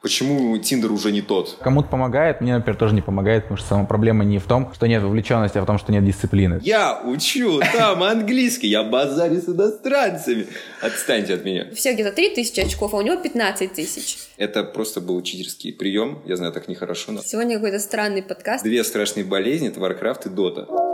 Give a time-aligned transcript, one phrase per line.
[0.00, 1.58] Почему Тиндер уже не тот?
[1.60, 4.86] Кому-то помогает, мне, например, тоже не помогает, потому что сама проблема не в том, что
[4.86, 6.60] нет вовлеченности, а в том, что нет дисциплины.
[6.62, 10.46] Я учу там английский, я базарю с иностранцами.
[10.80, 11.66] Отстаньте от меня.
[11.74, 14.18] Все где-то 3 тысячи очков, а у него 15 тысяч.
[14.36, 16.22] Это просто был учительский прием.
[16.26, 17.20] Я знаю, так нехорошо, но...
[17.20, 18.62] Сегодня какой-то странный подкаст.
[18.62, 20.87] Две страшные болезни— это Warcraft и Dota.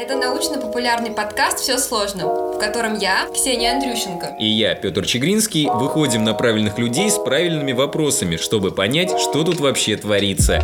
[0.00, 4.36] Это научно-популярный подкаст «Все сложно», в котором я, Ксения Андрющенко.
[4.38, 9.58] И я, Петр Чегринский, выходим на правильных людей с правильными вопросами, чтобы понять, что тут
[9.58, 10.60] вообще творится.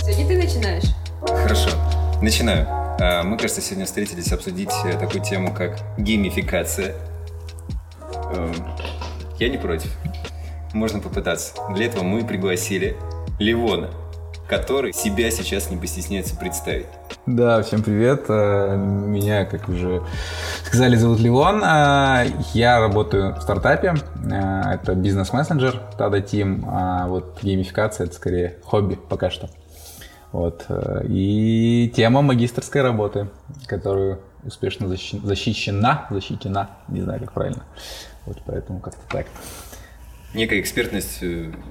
[0.00, 0.84] Сегодня ты начинаешь.
[1.20, 1.72] Хорошо,
[2.22, 2.66] начинаю.
[2.98, 6.94] А, Мы, кажется, сегодня встретились обсудить э, такую тему, как геймификация.
[8.32, 8.54] Эм,
[9.38, 9.90] Я не против.
[10.72, 11.52] Можно попытаться.
[11.74, 12.96] Для этого мы пригласили
[13.38, 13.90] Ливона,
[14.48, 16.86] который себя сейчас не постесняется представить.
[17.26, 18.24] Да, всем привет.
[18.28, 20.02] Э, Меня, как уже
[20.64, 21.62] сказали, зовут Леон.
[21.62, 23.94] Э, Я работаю в стартапе.
[24.30, 26.64] Э, Это бизнес-мессенджер Тада Team.
[26.66, 29.50] А вот геймификация это скорее хобби пока что.
[30.32, 30.66] Вот.
[31.08, 33.28] И тема магистрской работы,
[33.66, 37.64] которую успешно защи- защищена, защищена, не знаю, как правильно.
[38.26, 39.26] Вот поэтому как-то так.
[40.34, 41.22] Некая экспертность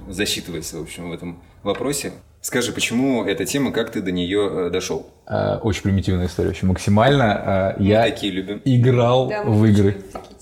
[0.08, 2.12] засчитывается, в общем, в этом вопросе.
[2.40, 5.06] Скажи, почему эта тема, как ты до нее э, дошел?
[5.26, 7.74] Э, Очень примитивная история, очень максимально.
[7.78, 8.62] Мы Я такие любим.
[8.64, 9.96] играл Да, в игры.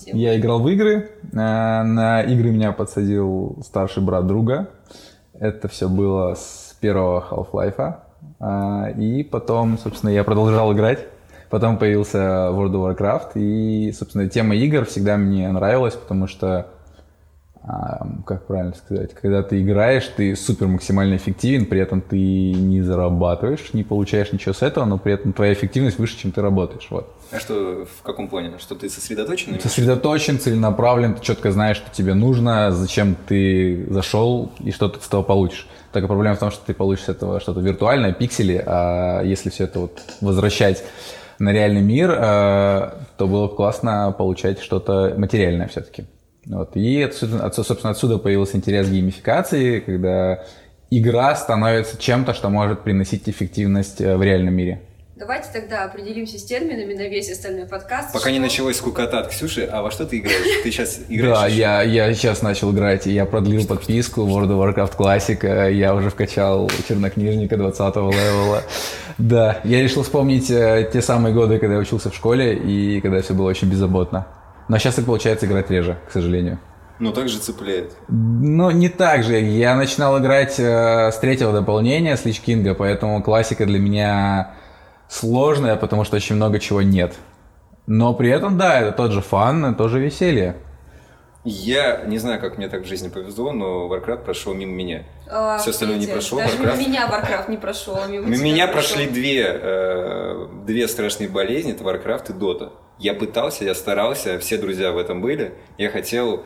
[0.05, 1.09] Я играл в игры.
[1.33, 4.69] Э, На игры меня подсадил старший брат друга.
[5.39, 7.95] Это все было с первого Half-Life.
[8.39, 10.99] А, И потом, собственно, я продолжал играть.
[11.49, 12.17] Потом появился
[12.51, 13.31] World of Warcraft.
[13.35, 16.67] И, собственно, тема игр всегда мне нравилась, потому что а,
[18.25, 22.17] как правильно сказать, когда ты играешь, ты супер максимально эффективен, при этом ты
[22.53, 26.41] не зарабатываешь, не получаешь ничего с этого, но при этом твоя эффективность выше, чем ты
[26.41, 26.87] работаешь.
[26.89, 27.13] Вот.
[27.31, 28.57] А что, в каком плане?
[28.57, 29.59] Что ты сосредоточен?
[29.59, 35.07] Сосредоточен, целенаправлен, ты четко знаешь, что тебе нужно, зачем ты зашел и что ты с
[35.07, 35.67] этого получишь.
[35.91, 39.65] Только проблема в том, что ты получишь с этого что-то виртуальное, пиксели, а если все
[39.65, 40.83] это вот возвращать
[41.39, 46.05] на реальный мир, э, то было бы классно получать что-то материальное все-таки.
[46.49, 46.75] Вот.
[46.75, 50.43] И отсюда, собственно, отсюда появился интерес к геймификации, когда
[50.89, 54.81] игра становится чем-то, что может приносить эффективность э, в реальном мире.
[55.17, 58.13] Давайте тогда определимся с терминами на весь остальной подкаст.
[58.13, 60.61] Пока не Что- началось скукота от Ксюши, а во что ты играешь?
[60.63, 61.39] Ты сейчас играешь?
[61.39, 65.73] Да, я, я сейчас начал играть, и я продлил подписку World of Warcraft Classic, э,
[65.73, 68.61] я уже вкачал чернокнижника 20 левела.
[69.17, 73.21] Да, я решил вспомнить э, те самые годы, когда я учился в школе, и когда
[73.21, 74.27] все было очень беззаботно.
[74.67, 76.59] Но сейчас так получается играть реже, к сожалению.
[76.99, 77.93] Ну, так же цепляет.
[78.07, 79.39] Ну, не так же.
[79.39, 84.55] Я начинал играть э, с третьего дополнения, с Лич Кинга, поэтому классика для меня
[85.07, 87.13] сложная, потому что очень много чего нет.
[87.85, 90.57] Но при этом, да, это тот же фан, тоже веселье.
[91.49, 95.05] Я не знаю, как мне так в жизни повезло, но Warcraft прошел мимо меня.
[95.29, 96.77] А, Всё остальное не видите, прошло, Даже Warcraft.
[96.77, 97.97] мимо меня Warcraft не прошел.
[98.09, 98.97] мимо меня прошел.
[98.97, 102.73] прошли две, э, две страшные болезни, это Warcraft и Dota.
[102.99, 105.53] Я пытался, я старался, все друзья в этом были.
[105.77, 106.43] Я хотел,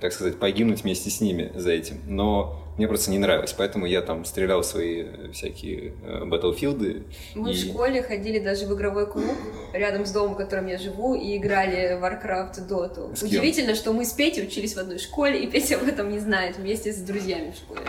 [0.00, 1.96] так сказать, погибнуть вместе с ними за этим.
[2.06, 7.02] Но мне просто не нравилось, поэтому я там стрелял в свои э, всякие э, батлфилды.
[7.34, 9.26] Мы и- в школе ходили даже в игровой клуб
[9.72, 13.16] рядом с домом, в котором я живу, и играли в Warcraft Dota.
[13.16, 13.22] С?
[13.22, 16.56] Удивительно, что мы с Петей учились в одной школе, и Петя об этом не знает,
[16.56, 17.80] вместе с друзьями в школе.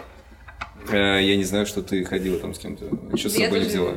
[0.91, 2.85] Э, Я не знаю, что ты ходила там с кем-то.
[3.15, 3.93] Что с собой не взяла?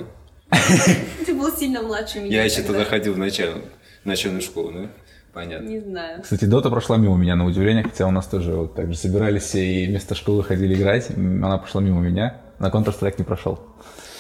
[1.27, 2.37] Ты был сильно младше меня.
[2.37, 2.85] Я еще тогда.
[2.85, 3.65] ходил в начальную,
[4.43, 4.89] школу, ну,
[5.33, 5.69] понятно.
[5.69, 6.23] Не знаю.
[6.23, 9.43] Кстати, Дота прошла мимо меня на удивление, хотя у нас тоже вот так же собирались
[9.43, 11.11] все и вместо школы ходили играть.
[11.17, 12.41] Она прошла мимо меня.
[12.59, 13.59] На Counter-Strike не прошел.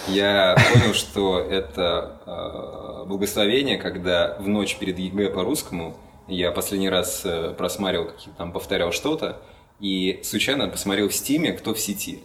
[0.08, 5.96] Я понял, что это э, благословение, когда в ночь перед ЕГЭ по-русскому
[6.26, 9.40] я последний раз э, просматривал, какие там повторял что-то,
[9.78, 12.20] и случайно посмотрел в Steam е, кто в сети.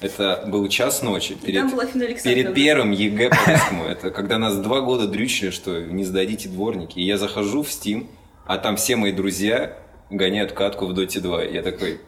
[0.00, 3.84] Это был час ночи перед, перед первым ЕГЭ по-русскому.
[3.84, 6.98] Это когда нас два года дрючили, что не сдадите двоечники.
[6.98, 8.06] И я захожу в Steam,
[8.50, 9.74] а там все мои друзья
[10.10, 11.44] гоняют катку в Доте 2.
[11.44, 12.00] Я такой,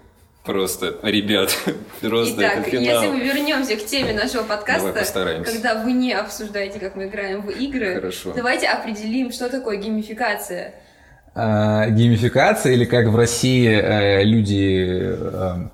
[0.45, 1.57] просто, ребят,
[2.01, 2.83] просто это Итак, финал.
[2.83, 7.51] если мы вернемся к теме нашего подкаста, когда вы не обсуждаете, как мы играем в
[7.51, 8.33] игры, Хорошо.
[8.35, 10.75] давайте определим, что такое геймификация.
[11.37, 15.69] А, геймификация или как в России э, люди, э,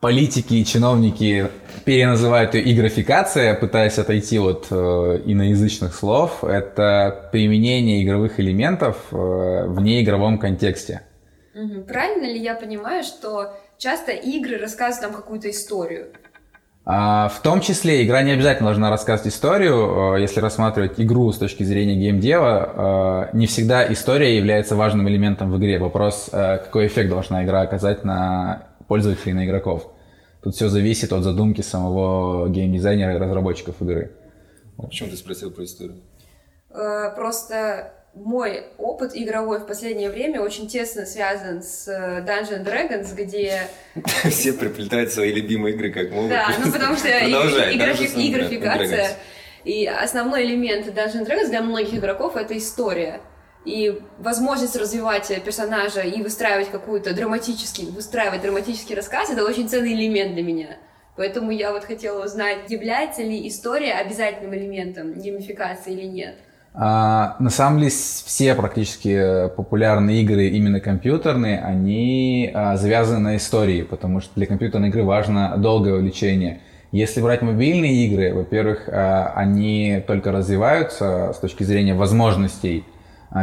[0.00, 1.48] политики и чиновники
[1.84, 4.74] переназывают ее игрофикация, пытаясь отойти от э,
[5.24, 11.02] иноязычных слов, это применение игровых элементов э, в неигровом контексте.
[11.88, 16.08] Правильно ли я понимаю, что часто игры рассказывают нам какую-то историю?
[16.90, 20.14] А, в том числе игра не обязательно должна рассказывать историю.
[20.14, 25.50] Э, если рассматривать игру с точки зрения геймдева, э, не всегда история является важным элементом
[25.50, 25.78] в игре.
[25.78, 29.92] Вопрос, э, какой эффект должна игра оказать на пользователей, на игроков.
[30.42, 34.12] Тут все зависит от задумки самого геймдизайнера и разработчиков игры.
[34.76, 36.00] Почему ты спросил про историю?
[36.70, 43.62] Просто мой опыт игровой в последнее время очень тесно связан с э, Dungeons Dragons, где...
[44.30, 46.30] Все приплетают свои любимые игры как могут.
[46.30, 47.08] Да, ну потому что
[48.28, 49.16] играфикация.
[49.64, 53.20] И основной элемент Dungeons Dragons для многих игроков— это история.
[53.64, 60.34] И возможность развивать персонажа и выстраивать какую-то драматический, выстраивать драматический рассказ— это очень ценный элемент
[60.34, 60.76] для меня.
[61.16, 66.36] Поэтому я вот хотела узнать, является ли история обязательным элементом геймификации или нет.
[66.74, 73.82] А, на самом деле все практически популярные игры, именно компьютерные, они а, завязаны на истории,
[73.82, 76.60] потому что для компьютерной игры важно долгое увлечение.
[76.92, 82.84] Если брать мобильные игры, во-первых, а, они только развиваются с точки зрения возможностей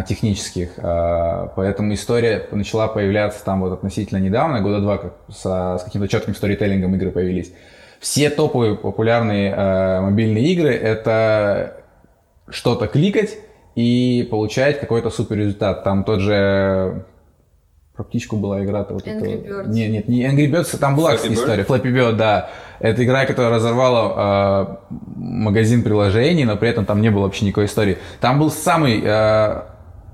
[0.08, 5.84] технических, а, поэтому история начала появляться там вот относительно недавно, года два, как со, с
[5.84, 7.54] каким-то четким сторителлингом игры появились.
[8.00, 11.84] Все топовые популярные а, мобильные игры— это
[12.50, 13.38] что-то кликать
[13.76, 15.84] и получать какой-то супер результат.
[15.84, 17.06] Там тот же
[17.96, 19.50] про птичку была игра-то вот Angry это...
[19.50, 19.68] Birds.
[19.70, 21.64] Нет, нет, не Angry Birds, там была Flappy история.
[21.64, 21.68] Bird?
[21.68, 22.50] Flappy Bird, да.
[22.80, 27.66] Это игра, которая разорвала э, магазин приложений, но при этом там не было вообще никакой
[27.66, 27.98] истории.
[28.20, 29.62] Там был самый э,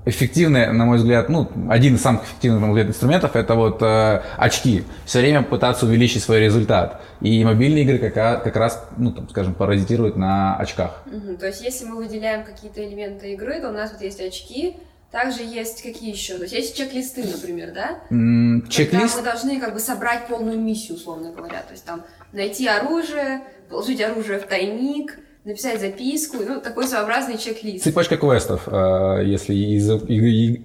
[0.04, 3.80] эффективный, на мой взгляд, ну, один из самых эффективных, на мой взгляд, инструментов это вот
[3.82, 4.84] э, очки.
[5.04, 7.00] Все время пытаться увеличить свой результат.
[7.20, 11.02] И мобильные игры как, как раз, ну, там, скажем, паразитируют на очках.
[11.06, 14.76] Угу, то есть, если мы выделяем какие-то элементы игры, то у нас вот есть очки,
[15.12, 16.36] также есть какие еще?
[16.36, 18.00] То есть есть чек-листы, например, да?
[18.10, 19.18] Mm, чек-лист?
[19.18, 21.60] мы должны как бы собрать полную миссию, условно говоря.
[21.62, 22.02] То есть там
[22.32, 27.84] найти оружие, положить оружие в тайник, написать записку, ну, такой своеобразный чек-лист.
[27.84, 29.54] Цепочка квестов, э, если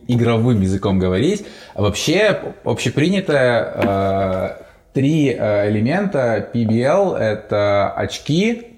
[0.08, 1.46] игровым языком говорить.
[1.74, 4.64] Вообще, общепринято э,
[4.94, 8.74] три э, элемента PBL— это очки,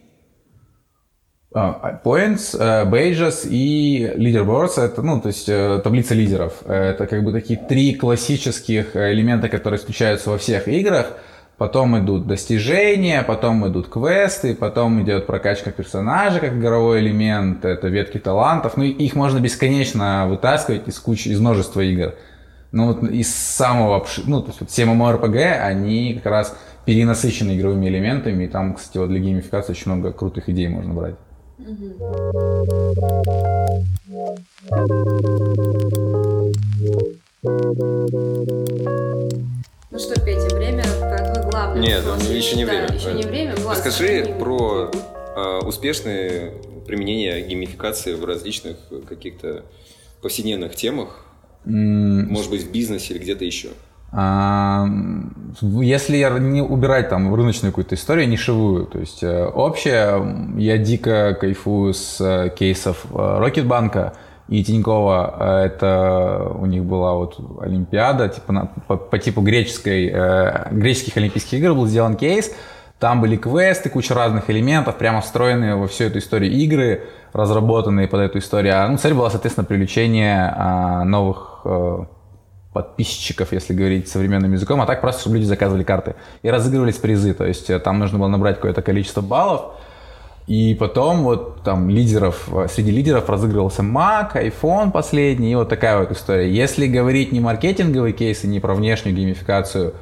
[1.52, 6.62] Points, Badges и Leaderboards— это, ну, то есть таблица лидеров.
[6.68, 11.18] Это как бы такие три классических элемента, которые встречаются во всех играх—
[11.60, 18.18] Потом идут достижения, потом идут квесты, потом идет прокачка персонажа как игровой элемент, это ветки
[18.18, 18.78] талантов.
[18.78, 22.16] Ну, их можно бесконечно вытаскивать из кучи, из множества игр.
[22.72, 27.88] Ну, вот из самого, ну, то есть вот все MMORPG, они как раз перенасыщены игровыми
[27.88, 31.16] элементами, и там, кстати, вот для геймификации очень много крутых идей можно брать.
[39.92, 40.84] Ну что, Петя, время
[41.60, 42.30] главный Нет, вопрос.
[42.30, 42.94] еще не да, время.
[42.94, 43.56] Еще не время.
[43.58, 44.92] Влад, Расскажи про
[45.36, 46.54] э, успешные
[46.88, 48.78] применения геймификации в различных
[49.08, 49.64] каких-то
[50.22, 51.26] повседневных темах.
[51.66, 52.28] Mm.
[52.30, 53.70] Может быть, в бизнесе или где-то еще.
[54.12, 54.88] А,
[55.62, 61.94] если не убирать там рыночную какую-то историю, нишевую, то есть э, общая, я дико кайфую
[61.94, 64.16] с э, кейсов Рокетбанка,
[64.50, 70.10] и Тинькова, э, это у них была вот Олимпиада, типа на, по, по типу греческой,
[70.12, 72.52] э, греческих Олимпийских игр был сделан кейс,
[73.00, 78.20] там были квесты, куча разных элементов, прямо встроенные во всю эту историю игры, разработанные под
[78.22, 78.84] эту историю.
[78.84, 82.08] А, ну, цель была, соответственно, привлечение а, новых а,
[82.74, 86.16] подписчиков, если говорить современным языком, а так просто, чтобы люди заказывали карты.
[86.42, 89.76] И разыгрывались призы, то есть там нужно было набрать какое-то количество баллов,
[90.50, 96.12] и потом вот там лидеров, среди лидеров разыгрывался Mac, iPhone последний, и вот такая вот
[96.12, 96.52] история.
[96.52, 99.94] Если говорить не маркетинговые кейсы, не про внешнюю геймификацию,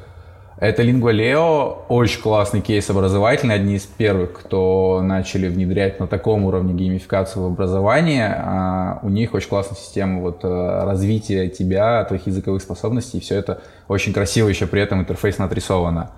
[0.56, 6.72] это Lingua очень классный кейс образовательный, одни из первых, кто начали внедрять на таком уровне
[6.72, 8.34] геймификацию в образование.
[8.34, 13.34] А у них очень классная система вот, э, развития тебя, твоих языковых способностей, и все
[13.34, 16.10] это очень красиво еще при этом интерфейсно отрисовано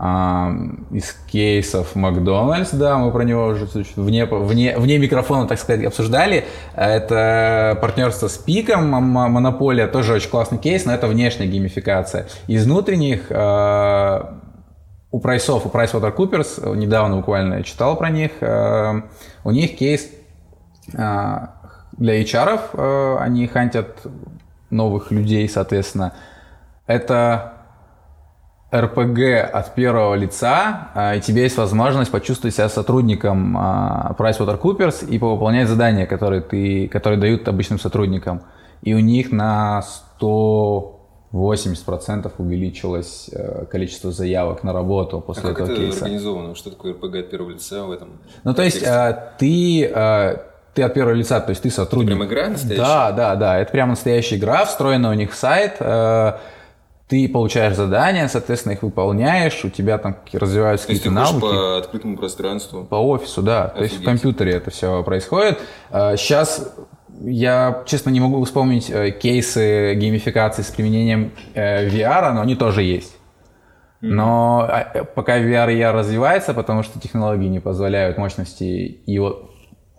[0.00, 6.46] из кейсов Макдональдс, да, мы про него уже вне, вне, вне микрофона, так сказать, обсуждали.
[6.74, 12.28] Это партнерство с Пиком, Монополия, тоже очень классный кейс, но это внешняя геймификация.
[12.46, 14.22] Из внутренних э,
[15.10, 19.02] у прайсов, у PricewaterCoopers, недавно буквально я читал про них, э,
[19.44, 20.08] у них кейс
[20.94, 21.38] э,
[21.98, 23.98] для HR, они хантят
[24.70, 26.14] новых людей, соответственно.
[26.86, 27.59] Это
[28.74, 35.18] РПГ от первого лица, а, и тебе есть возможность почувствовать себя сотрудником а, PricewaterCoopers и
[35.18, 38.42] повыполнять задания, которые, ты, которые дают обычным сотрудникам.
[38.82, 41.00] И у них на 100
[41.32, 45.96] 80% увеличилось э, количество заявок на работу после а этого как кейса.
[45.96, 46.54] это организовано?
[46.56, 48.18] Что такое РПГ от первого лица в этом?
[48.42, 50.36] Ну, то есть э, ты, э,
[50.74, 52.10] ты от первого лица, то есть ты сотрудник.
[52.10, 52.82] Это прям игра настоящая?
[52.82, 53.58] Да, да, да.
[53.60, 55.76] Это прям настоящая игра, встроена у них в сайт.
[57.10, 61.40] Э, ты получаешь задания, соответственно, их выполняешь, у тебя там развиваются какие-то навыки.
[61.40, 62.84] по открытому пространству?
[62.84, 63.64] По офису, да.
[63.64, 63.76] Офигеть.
[63.76, 65.58] То есть в компьютере это все происходит.
[65.90, 66.72] Сейчас
[67.20, 72.82] я, честно, не могу вспомнить э, кейсы геймификации с применением э, VR, но они тоже
[72.82, 73.16] есть.
[74.00, 79.50] Но а, пока VR и AR развивается, потому что технологии не позволяют мощности его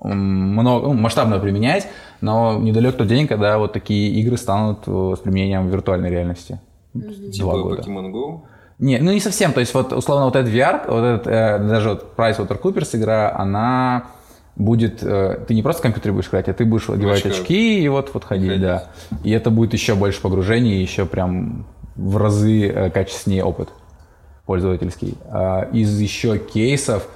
[0.03, 1.87] много, ну, масштабно применять,
[2.19, 6.59] но недалек тот день, когда вот такие игры станут э, с применением виртуальной реальности.
[6.93, 8.41] Типа Pokemon Go?
[8.79, 9.53] Не, ну не совсем.
[9.53, 14.07] То есть вот условно вот этот VR, вот этот, э, даже вот PricewaterhouseCoopers игра, она
[14.55, 17.87] будет, э, ты не просто в компьютере будешь играть, а ты будешь одевать очки и
[17.87, 18.85] вот, вот ходить, ходить, да.
[19.23, 23.69] И это будет еще больше погружений, еще прям в разы э, качественнее опыт
[24.45, 25.15] пользовательский.
[25.29, 27.07] А, из еще кейсов,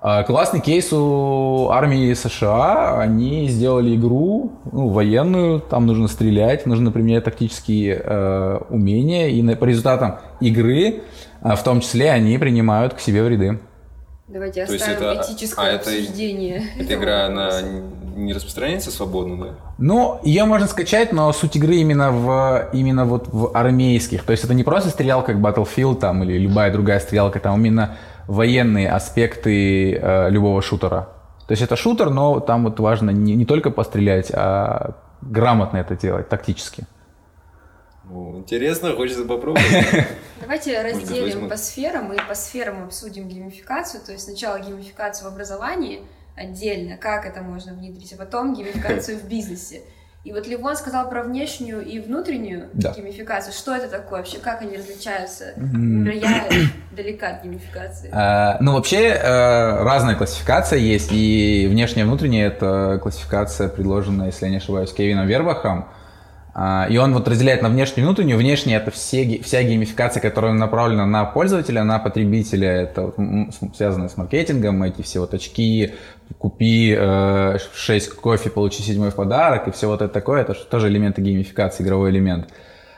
[0.00, 7.24] классный кейс у армии США, они сделали игру ну, военную, там нужно стрелять, нужно применять
[7.24, 11.02] тактические э, умения, и на, по результатам игры,
[11.42, 13.58] э, в том числе, они принимают к себе в ряды.
[14.26, 16.62] Давайте То оставим это, этическое а обсуждение.
[16.76, 17.50] Это, эта игра, она
[18.14, 19.50] не распространяется свободно, да?
[19.78, 24.24] Ну, ее можно скачать, но суть игры именно в именно вот в армейских.
[24.24, 27.96] То есть это не просто стрелялка, как Battlefield там или любая другая стрелялка, там именно
[28.30, 31.08] военные аспекты э, любого шутера.
[31.48, 35.96] То есть это шутер, но там вот важно не, не только пострелять, а грамотно это
[35.96, 36.86] делать, тактически.
[38.08, 39.64] Интересно, хочется попробовать.
[40.40, 44.00] Давайте разделим по сферам и по сферам обсудим геймификацию.
[44.04, 46.02] То есть сначала геймификацию в образовании
[46.36, 49.82] отдельно, как это можно внедрить, а потом геймификацию в бизнесе.
[50.22, 52.92] И вот Ливон сказал про внешнюю и внутреннюю да.
[52.92, 53.54] геймификацию.
[53.54, 54.38] Что это такое вообще?
[54.38, 55.54] Как они различаются?
[55.56, 56.44] Например, я
[56.92, 58.10] далека от геймификации.
[58.12, 61.10] А, ну, вообще, а, разная классификация есть.
[61.10, 65.88] И внешняя и внутренняя— это классификация, предложенная, если я не ошибаюсь, Кевином Вербахом.
[66.52, 68.38] А, и он вот разделяет на внешнюю и внутреннюю.
[68.38, 72.68] Внешняя это все, вся геймификация, которая направлена на пользователя, на потребителя.
[72.68, 73.12] Это
[73.74, 75.94] связано с маркетингом, эти все вот очки,
[76.38, 80.42] купи э, 6 кофе, получи седьмой в подарок и все вот это такое.
[80.42, 82.48] Это тоже элементы геймификации, игровой элемент.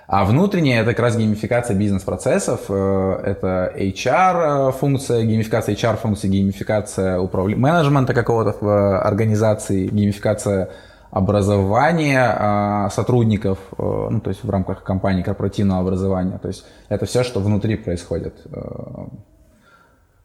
[0.06, 7.60] А внутренняя это как раз геймификация бизнес-процессов, э, это HR-функция, э, геймификация HR-функции, геймификация управления,
[7.60, 10.68] менеджмента какого-то в э, организации, геймификация
[11.12, 16.38] образование э, сотрудников, э, ну, то есть в рамках компании корпоративного образования.
[16.38, 18.60] То есть это все, что внутри происходит э,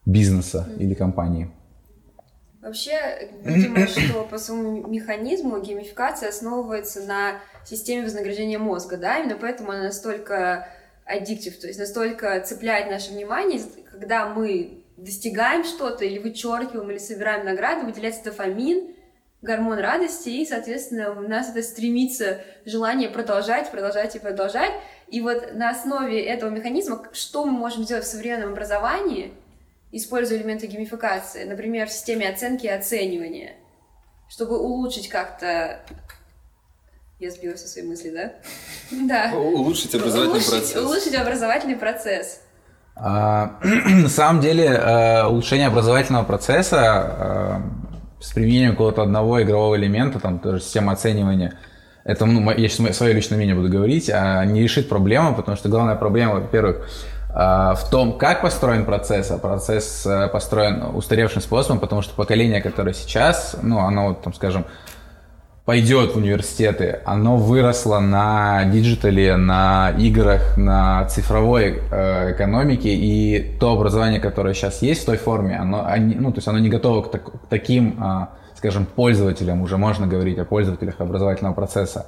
[0.06, 0.78] бизнеса mm-hmm.
[0.78, 1.52] или компании.
[2.62, 7.34] Вообще, видимо, что по своему механизму геймификация основывается на
[7.66, 10.70] системе вознаграждения мозга, да, именно поэтому она настолько
[11.06, 17.46] аддиктив, то есть настолько цепляет наше внимание, когда мы достигаем что-то или вычеркиваем, или собираем
[17.46, 18.96] награды, выделяется дофамин,
[19.42, 24.72] гормон радости, и, соответственно, у нас это стремится желание продолжать, продолжать и продолжать.
[25.08, 29.34] И вот на основе этого механизма, что мы можем сделать в современном образовании,
[29.92, 33.56] используя элементы геймификации, например, в системе оценки и оценивания,
[34.28, 35.82] чтобы улучшить как-то
[37.20, 38.34] я сбилась со своей мысли, да?
[39.08, 39.32] Да.
[39.36, 40.76] Улучшить образовательный улучшить, процесс.
[40.76, 42.42] Улучшить образовательный процесс.
[42.96, 47.87] А, на самом деле, э, улучшение образовательного процесса э,
[48.20, 51.54] с применением какого-то одного игрового элемента, там тоже система оценивания,
[52.04, 55.68] это, ну, я сейчас свое личное мнение буду говорить, а не решит проблему, потому что
[55.68, 56.88] главная проблема, во-первых,
[57.30, 62.62] а, в том, как построен процесс, а процесс э, построен устаревшим способом, потому что поколение,
[62.62, 64.66] которое сейчас, ну, оно, там, скажем,
[65.68, 73.58] пойдет в университеты, оно выросло на digital е, на играх, на цифровой э, экономике, и
[73.60, 76.70] то образование, которое сейчас есть в той форме, оно, они, ну, то есть оно не
[76.70, 82.08] готово к, так, к таким, э, скажем, пользователям, уже можно говорить о пользователях образовательного процесса.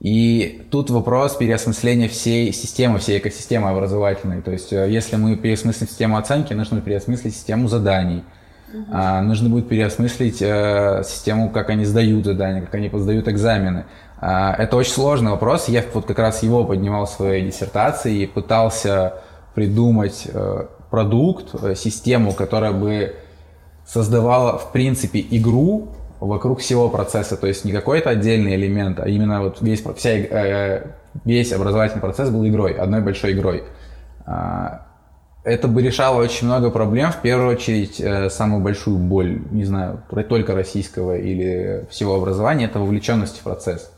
[0.00, 4.42] И тут вопрос переосмысления всей системы, всей экосистемы образовательной.
[4.42, 8.24] То есть, э, если мы переосмыслим систему оценки, нужно переосмыслить систему заданий,
[8.90, 13.86] а, нужно будет переосмыслить а, систему, как они сдают задания, как они сдают экзамены.
[14.18, 15.68] А, это очень сложный вопрос.
[15.68, 19.14] Я вот как раз его поднимал в своей диссертации и пытался
[19.54, 23.14] придумать а, продукт, а, систему, которая бы
[23.86, 29.42] создавала в принципе игру вокруг всего процесса, то есть не какой-то отдельный элемент, а именно
[29.42, 30.86] вот весь, вся, э,
[31.24, 33.64] весь образовательный процесс был игрой, одной большой игрой
[35.46, 37.12] это бы решало очень много проблем.
[37.12, 42.80] В первую очередь, э, самую большую боль, не знаю, только российского или всего образования, это
[42.80, 43.92] вовлеченность в процесс.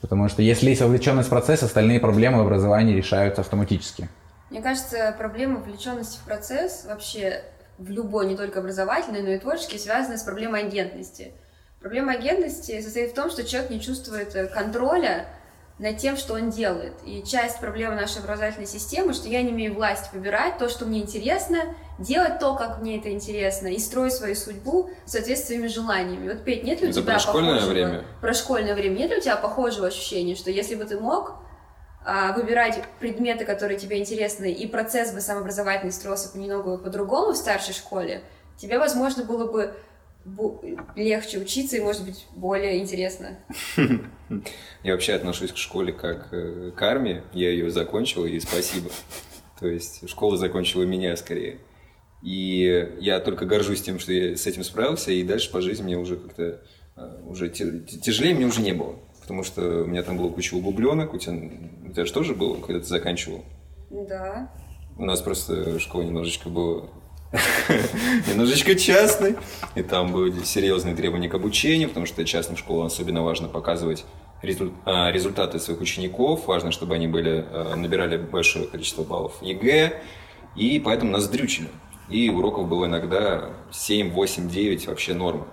[0.00, 4.08] Потому что если есть вовлеченность в процесс, остальные проблемы в образовании решаются автоматически.
[4.50, 7.42] Мне кажется, проблема вовлеченности в процесс вообще
[7.78, 11.32] в любой, не только образовательной, но и творческой, связана с проблемой агентности.
[11.80, 15.26] Проблема агентности состоит в том, что человек не чувствует э, контроля
[15.78, 16.94] над тем, что он делает.
[17.04, 21.00] И часть проблемы нашей образовательной системы, что я не имею власти выбирать то, что мне
[21.00, 21.58] интересно,
[21.98, 26.32] делать то, как мне это интересно, и строить свою судьбу в соответствии с своими желаниями.
[26.32, 27.72] Вот, Петь, нет ли у это тебя про школьное похожего...
[27.72, 28.04] время?
[28.20, 28.98] Про школьное время.
[28.98, 31.36] Нет ли у тебя похожего ощущения, что если бы ты мог
[32.04, 37.74] а, выбирать предметы, которые тебе интересны, и процесс бы самообразовательный строился немного по-другому в старшей
[37.74, 38.22] школе,
[38.56, 39.74] тебе, возможно, было бы
[40.96, 43.38] легче учиться и, может быть, более интересно.
[44.82, 47.22] Я вообще отношусь к школе как э, к армии.
[47.32, 48.90] Я ее закончил, и спасибо.
[49.58, 51.58] То есть школа закончила меня скорее.
[52.22, 55.96] И я только горжусь тем, что я с этим справился, и дальше по жизни мне
[55.96, 56.60] уже как-то
[56.96, 58.96] э, уже тяжелее мне уже не было.
[59.20, 61.34] Потому что у меня там было куча углубленок, у тебя,
[61.86, 63.44] у тебя же тоже было, когда ты заканчивал?
[63.90, 64.50] Да.
[64.96, 66.88] У нас просто школа немножечко была
[68.26, 69.36] немножечко частный,
[69.74, 74.04] и там были серьезные требования к обучению, потому что частным школам особенно важно показывать
[74.84, 80.02] а, результаты своих учеников, важно, чтобы они были, а, набирали большое количество баллов ЕГЭ,
[80.56, 81.68] и поэтому нас дрючили.
[82.08, 85.46] И уроков было иногда 7, 8, 9, вообще норма.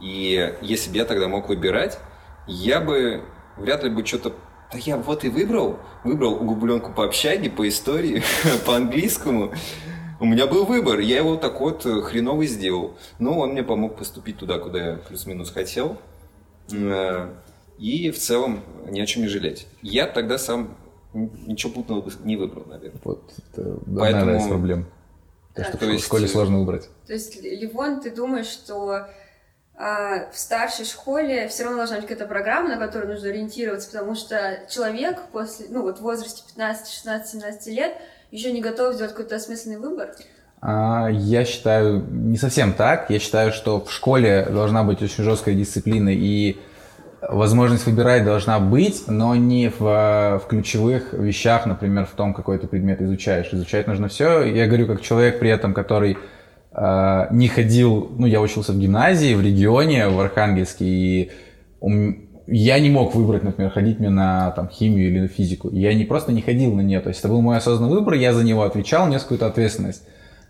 [0.00, 1.98] И если бы я тогда мог выбирать,
[2.46, 3.22] я бы
[3.56, 4.34] вряд ли бы что-то
[4.72, 5.78] да я вот и выбрал.
[6.02, 8.22] Выбрал углубленку по общаге, по истории,
[8.66, 9.52] по английскому.
[10.20, 12.96] У меня был выбор, я его так вот э, хреново сделал.
[13.18, 15.98] Но он мне помог поступить туда, куда я плюс-минус хотел.
[16.72, 17.30] Э,
[17.78, 19.66] и в целом ни о чем не жалеть.
[19.82, 20.76] Я тогда сам
[21.12, 23.00] ничего путного не выбрал, наверное.
[23.04, 24.22] Вот это Поэтому...
[24.22, 24.86] одна из проблем.
[25.54, 26.02] То, что То есть...
[26.02, 26.88] в школе сложно выбрать.
[27.06, 29.06] То есть, Ливон, ты думаешь, что
[29.76, 34.14] а, в старшей школе все равно должна быть какая-то программа, на которую нужно ориентироваться, потому
[34.14, 37.96] что человек после, ну вот в возрасте 15, 16, 17 лет
[38.34, 40.08] еще не готов сделать какой-то осмысленный выбор?
[40.60, 43.08] А, я считаю, не совсем так.
[43.08, 46.56] Я считаю, что в школе должна быть очень жесткая дисциплина и
[47.22, 52.66] возможность выбирать должна быть, но не в, в ключевых вещах, например, в том, какой ты
[52.66, 53.50] предмет изучаешь.
[53.52, 54.42] Изучать нужно все.
[54.42, 56.18] Я говорю как человек при этом, который
[56.72, 61.32] э, не ходил, ну, я учился в гимназии, в регионе, в Архангельске, и
[62.46, 65.70] я не мог выбрать, например, ходить мне на там, химию или на физику.
[65.70, 67.00] Я не просто не ходил на нее.
[67.00, 70.02] То есть это был мой осознанный выбор, я за него отвечал, нес какую-то ответственность.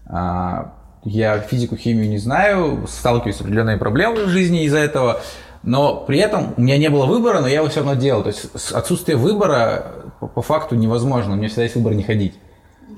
[0.07, 5.21] А, я физику, химию не знаю, сталкиваюсь с определенными проблемами в жизни из-за этого,
[5.63, 8.23] но при этом у меня не было выбора, но я его все равно делал.
[8.23, 11.35] То есть отсутствие выбора по, факту невозможно.
[11.35, 12.35] У меня всегда есть выбор не ходить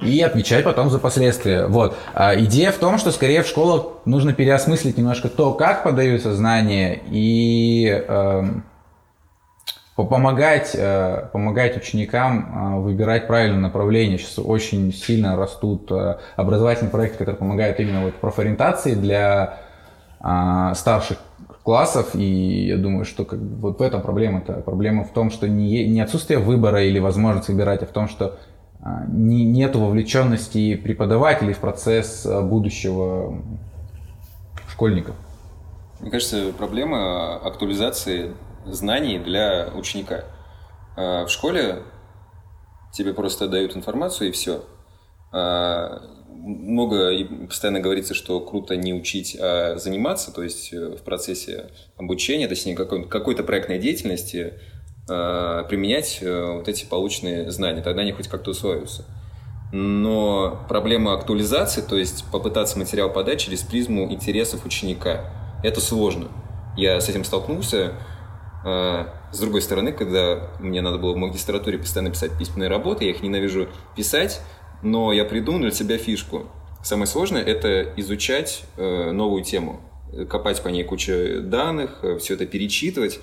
[0.03, 1.67] и отвечать потом за последствия.
[1.67, 1.97] Вот.
[2.15, 7.01] А идея в том, что скорее в школах нужно переосмыслить немножко то, как подаются знания,
[7.11, 8.43] и э,
[10.05, 14.19] помогать, э, помогать ученикам э, выбирать правильное направление.
[14.19, 19.59] Сейчас очень сильно растут э, образовательные проекты, которые помогают именно вот профориентации для
[20.75, 21.19] старших
[21.63, 24.55] классов, и я думаю, что как, вот в этом проблема-то.
[24.55, 28.39] Проблема в том, что не, не отсутствие выбора или возможность выбирать, а в том, что
[29.09, 33.41] не, нет вовлеченности преподавателей в процесс будущего
[34.69, 35.15] школьников.
[36.01, 38.33] Мне кажется, проблема актуализации
[38.73, 40.25] знаний для ученика.
[40.97, 41.83] А, в школе
[42.93, 44.65] тебе просто дают информацию и все.
[45.33, 51.03] А, много и постоянно говорится, что круто не учить, а заниматься, то есть э, в
[51.03, 54.55] процессе обучения, точнее какой-то проектной деятельности
[55.09, 59.05] а, применять э, вот эти полученные знания, тогда они хоть как-то усвоятся.
[59.73, 65.33] Но проблема актуализации, то есть попытаться материал подать через призму интересов ученика,
[65.65, 66.29] это сложно.
[66.77, 67.95] Я с этим столкнулся,
[68.67, 73.23] с другой стороны, когда мне надо было в магистратуре постоянно писать письменные работы, я их
[73.23, 74.41] ненавижу писать,
[74.83, 76.47] но я придумал для себя фишку.
[76.83, 79.81] Самое сложное– это изучать э, новую тему,
[80.29, 83.19] копать по ней кучу данных, э, все это перечитывать.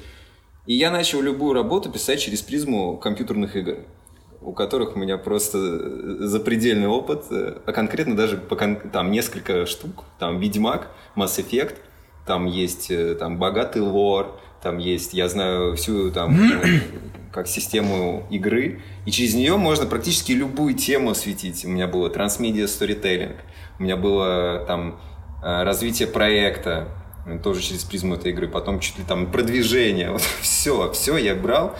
[0.65, 3.77] И я начал любую работу писать через призму компьютерных игр,
[4.41, 10.03] у которых у меня просто э, запредельный опыт, а конкретно даже по, там несколько штук,
[10.19, 11.75] там Ведьмак, Mass Effect,
[12.25, 16.82] там есть там богатый лор, там есть, я знаю всю там э,
[17.32, 21.65] как систему игры, и через нее можно практически любую тему осветить.
[21.65, 23.36] У меня было трансмедиа сторителлинг,
[23.78, 24.99] у меня было там
[25.43, 26.88] э, развитие проекта,
[27.43, 31.76] тоже через призму этой игры, потом чуть ли там продвижение, вот все, все я брал,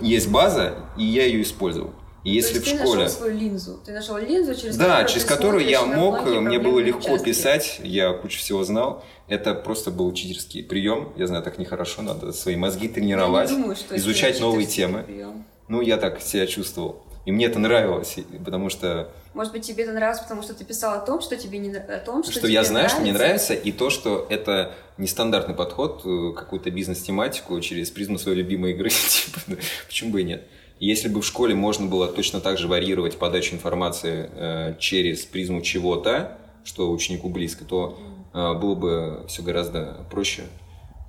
[0.00, 1.94] есть база, и я ее использовал.
[2.22, 3.02] И если То есть в ты школе...
[3.04, 3.80] нашел свою линзу.
[3.84, 7.24] Ты нашел линзу, через Да, которую через которую я мог, мне было легко участки.
[7.24, 9.04] писать, я кучу всего знал.
[9.28, 11.12] Это просто был читерский прием.
[11.16, 15.04] Я знаю, так нехорошо, надо свои мозги тренировать, думаю, изучать новые темы.
[15.04, 15.44] прием.
[15.68, 17.02] Ну, я так себя чувствовал.
[17.26, 20.94] И мне это нравилось, потому что, Может быть, тебе это нравилось, потому что ты писал
[20.94, 23.54] о том, что тебе не о том, что, что тебе я знаю, что мне нравится,
[23.54, 29.60] и то, что это нестандартный подход, э, какую-то бизнес-тематику через призму своей любимой игры, типа,
[29.86, 30.44] почему бы и нет.
[30.80, 35.60] Если бы в школе можно было точно так же варьировать подачу информации э, через призму
[35.60, 37.98] чего-то, что ученику близко, то
[38.32, 40.44] э, было бы все гораздо проще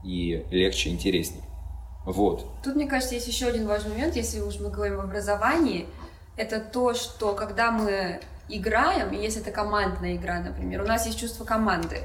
[0.04, 1.46] и легче, интереснее.
[2.06, 2.46] Вот.
[2.66, 5.86] Тут, мне кажется, есть еще один важный момент, если уж мы говорим об образовании,
[6.36, 11.18] это то, что когда мы играем, и если это командная игра, например, у нас есть
[11.18, 12.00] чувство команды,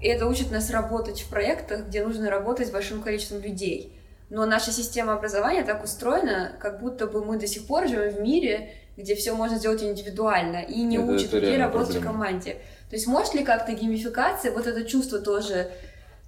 [0.00, 3.96] и это учит нас работать в проектах, где нужно работать с большим количеством людей.
[4.30, 8.20] Но наша система образования так устроена, как будто бы мы до сих пор живем в
[8.20, 12.12] мире, где все можно сделать индивидуально, и не Это- учат это людей работать в проблема.
[12.24, 12.52] команде.
[12.90, 15.68] То есть может ли как-то геймификация вот это чувство тоже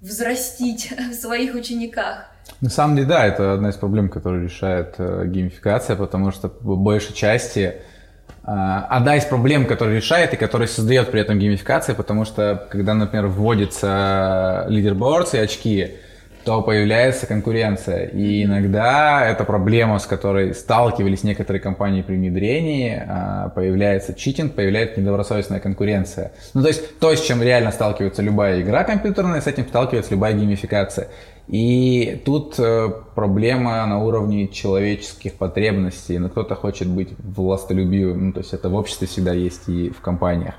[0.00, 2.26] взрастить в своих учениках?
[2.60, 6.76] На самом деле, да, это одна из проблем, которую решает э, геймификация, потому что по
[6.76, 7.76] большей части э,
[8.44, 13.26] одна из проблем, которую решает и которая создает при этом геймификация, потому что когда, например,
[13.26, 15.96] вводится лидерборд и очки,
[16.48, 18.06] то появляется конкуренция.
[18.06, 24.98] И иногда эта проблема, с которой сталкивались некоторые компании при внедрении, а, появляется читинг, появляется
[24.98, 26.32] недобросовестная конкуренция.
[26.54, 30.32] Ну, то есть то, с чем реально сталкивается любая игра компьютерная, с этим сталкивается любая
[30.32, 31.08] геймификация.
[31.48, 36.18] И тут э, проблема на уровне человеческих потребностей.
[36.18, 40.00] Ну, кто-то хочет быть властолюбивым, ну, то есть это в обществе всегда есть и в
[40.00, 40.54] компаниях.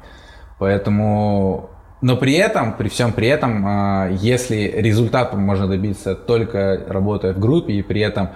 [0.60, 7.34] Поэтому но при этом, при всем при этом, а, если результат можно добиться только работая
[7.34, 8.30] в группе, и при этом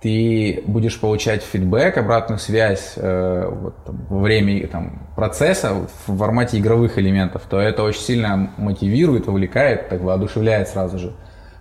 [0.00, 6.58] ты будешь получать фидбэк, обратную связь э, вот, там, во время там, процесса в формате
[6.58, 11.12] игровых элементов, то это очень сильно мотивирует, вовлекает, так воодушевляет сразу же.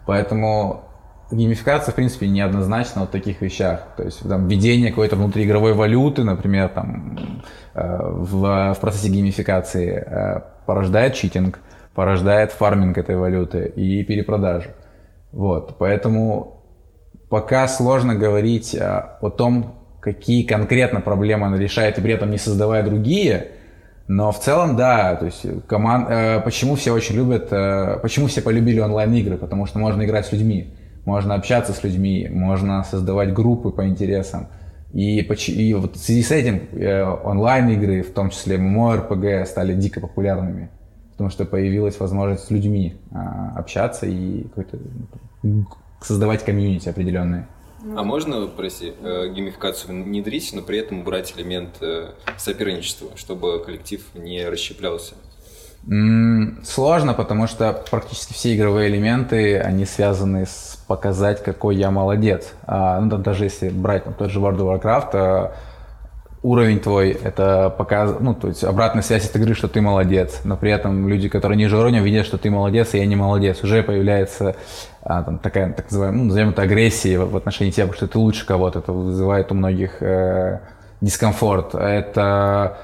[0.06, 0.86] Поэтому
[1.32, 3.88] геймификация, в принципе, неоднозначна в таких вещах.
[3.98, 7.44] То есть там, введение какой-то внутриигровой валюты, например, там,
[7.76, 11.62] э, в, в процессе геймификации э, порождает читинг,
[11.96, 14.70] порождает фарминг этой валюты и перепродажу.
[15.32, 16.62] Вот, поэтому
[17.28, 22.38] пока сложно говорить э, о том, какие конкретно проблемы она решает, и при этом не
[22.38, 23.48] создавая другие,
[24.08, 26.08] но в целом, да, то есть команд...
[26.12, 30.32] э, почему все очень любят, э, почему все полюбили онлайн-игры, потому что можно играть с
[30.32, 34.50] людьми, можно общаться с людьми, можно создавать группы по интересам.
[34.94, 40.00] И, и вот в связи с этим э, онлайн-игры, в том числе MMORPG, стали дико
[40.00, 40.70] популярными,
[41.12, 44.80] потому что появилась возможность с людьми а, общаться и какой-то,
[45.44, 45.68] ну,
[46.02, 47.48] создавать комьюнити определенные.
[47.96, 54.04] А можно, прости, э, геймификацию внедрить, но при этом убрать элемент э, соперничества, чтобы коллектив
[54.16, 55.16] не расщеплялся?
[56.64, 62.54] Сложно, потому что практически все игровые элементы, они связаны с показать, какой я молодец.
[62.66, 65.52] А, ну, там даже если брать там, тот же World of Warcraft, а,
[66.42, 68.16] уровень твой, это показ...
[68.20, 71.58] ну, то есть обратная связь от игры, что ты молодец, но при этом люди, которые
[71.58, 73.64] ниже уровня, видят, что ты молодец, и я не молодец.
[73.64, 74.56] Уже появляется
[75.04, 78.08] а, там, такая, так называемая, ну, назовем это агрессией в в отношении тебя, потому что
[78.08, 80.60] ты лучше кого-то, это вызывает у многих э,
[81.02, 81.76] дискомфорт.
[81.76, 82.78] Это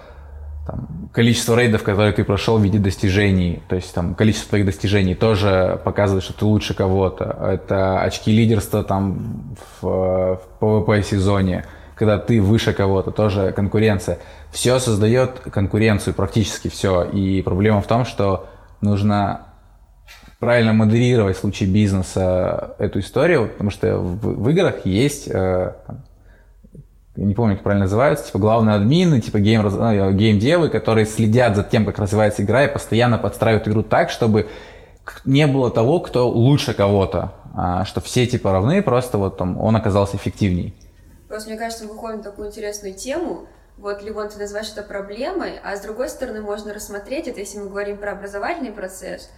[0.66, 5.16] там, количество рейдов, которые ты прошел в виде достижений, то есть там количество твоих достижений
[5.16, 7.38] тоже показывает, что ты лучше кого-то.
[7.42, 14.18] Это очки лидерства там в, в PvP сезоне, когда ты выше кого-то, тоже конкуренция.
[14.52, 17.04] Все создает конкуренцию, практически все.
[17.04, 18.48] И проблема в том, что
[18.82, 19.48] нужно
[20.40, 25.74] правильно модерировать в случае бизнеса эту историю, потому что в, в играх есть э,
[27.16, 31.64] не помню, как правильно называются, типа главные админы, типа гейм, ну, гейм-девы, которые следят за
[31.64, 34.50] тем, как развивается игра и постоянно подстраивают игру так, чтобы
[35.24, 39.76] не было того, кто лучше кого-то, а, что все типа равны, просто вот там он
[39.76, 40.76] оказался эффективней.
[41.28, 43.48] Просто мне кажется, мы выходим на такую интересную тему.
[43.78, 47.70] Вот, Ливон, ты называешь это проблемой, а с другой стороны можно рассмотреть это, если мы
[47.70, 49.30] говорим про образовательный процесс,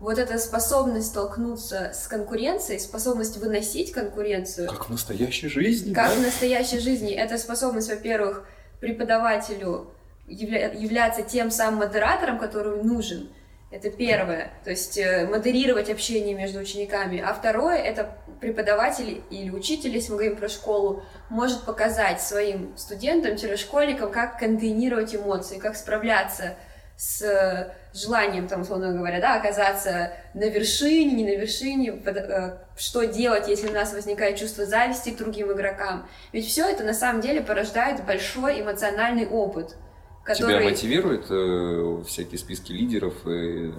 [0.00, 5.94] вот эта способность столкнуться с конкуренцией, способность выносить конкуренцию, Как в настоящей жизни.
[5.94, 8.46] как в настоящей жизни, это способность, во-первых,
[8.80, 9.90] преподавателю
[10.28, 13.30] явля- являться тем самым модератором, который нужен.
[13.72, 17.18] Это первое, то есть э, модерировать общение между учениками.
[17.20, 24.12] А второе, это преподаватель или учитель, если мы говорим про школу, может показать своим студентам-школьникам,
[24.12, 26.54] как контейнировать эмоции, как справляться
[26.96, 33.48] с желанием, там, условно говоря, да, оказаться на вершине, не на вершине, э, что делать,
[33.48, 36.06] если у нас возникает чувство зависти к другим игрокам.
[36.32, 39.76] Ведь все это на самом деле порождает большой эмоциональный опыт.
[40.24, 40.56] Который...
[40.56, 43.72] Тебя мотивирует э, всякие списки лидеров и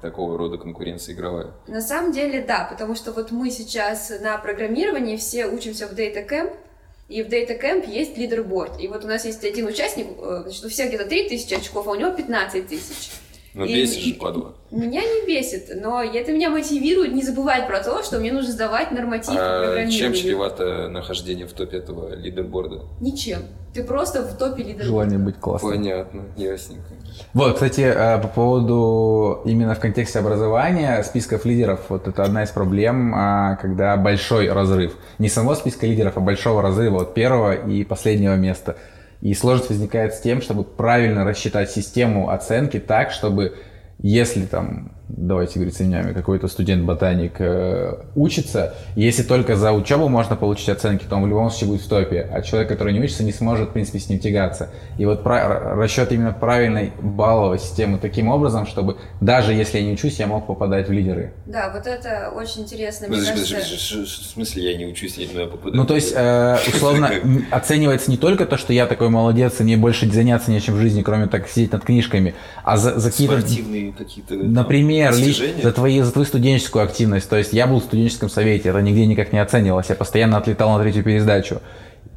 [0.00, 1.52] такого рода конкуренция игровая?
[1.66, 6.26] На самом деле, да, потому что вот мы сейчас на программировании все учимся в Data
[6.26, 6.56] Camp,
[7.08, 8.80] и в Data Camp есть лидерборд.
[8.80, 11.90] И вот у нас есть один участник, э, значит, у всех где-то 3000 очков, а
[11.90, 13.10] у него 15 тысяч.
[13.54, 14.54] Ну, бесит же, падла.
[14.70, 18.92] Меня не бесит, но это меня мотивирует не забывать про то, что мне нужно сдавать
[18.92, 22.84] норматив а чем чревато нахождение в топе этого лидерборда?
[23.00, 23.40] Ничем.
[23.74, 24.84] Ты просто в топе лидерборда.
[24.84, 25.72] Желание быть классным.
[25.72, 26.94] Понятно, ясненько.
[27.34, 32.50] Вот, кстати, э, по поводу именно в контексте образования списков лидеров, вот это одна из
[32.50, 34.94] проблем, а, когда большой разрыв.
[35.18, 38.76] Не само списка лидеров, а большого разрыва от первого и последнего места.
[39.22, 43.56] И сложность возникает с тем, чтобы правильно рассчитать систему оценки так, чтобы
[43.98, 50.68] если там давайте говорить именами, какой-то студент-ботаник э, учится, если только за учебу можно получить
[50.68, 53.32] оценки, то он в любом случае будет в топе, а человек, который не учится, не
[53.32, 54.70] сможет, в принципе, с ним тягаться.
[54.98, 59.92] И вот про, расчет именно правильной балловой системы таким образом, чтобы даже если я не
[59.92, 61.34] учусь, я мог попадать в лидеры.
[61.46, 63.08] Да, вот это очень интересно.
[63.08, 63.54] Мне подожди, кажется...
[63.54, 65.76] подожди, в смысле я не учусь, я не попадаю?
[65.76, 67.10] Ну, то есть, э, условно,
[67.50, 71.02] оценивается не только то, что я такой молодец, и мне больше заняться нечем в жизни,
[71.02, 73.40] кроме так сидеть над книжками, а за, за какие-то...
[73.40, 74.34] Спортивные какие-то...
[74.34, 77.28] Например, например, за, твои, за твою студенческую активность.
[77.28, 79.88] То есть я был в студенческом совете, это нигде никак не оценивалось.
[79.88, 81.60] Я постоянно отлетал на третью пересдачу.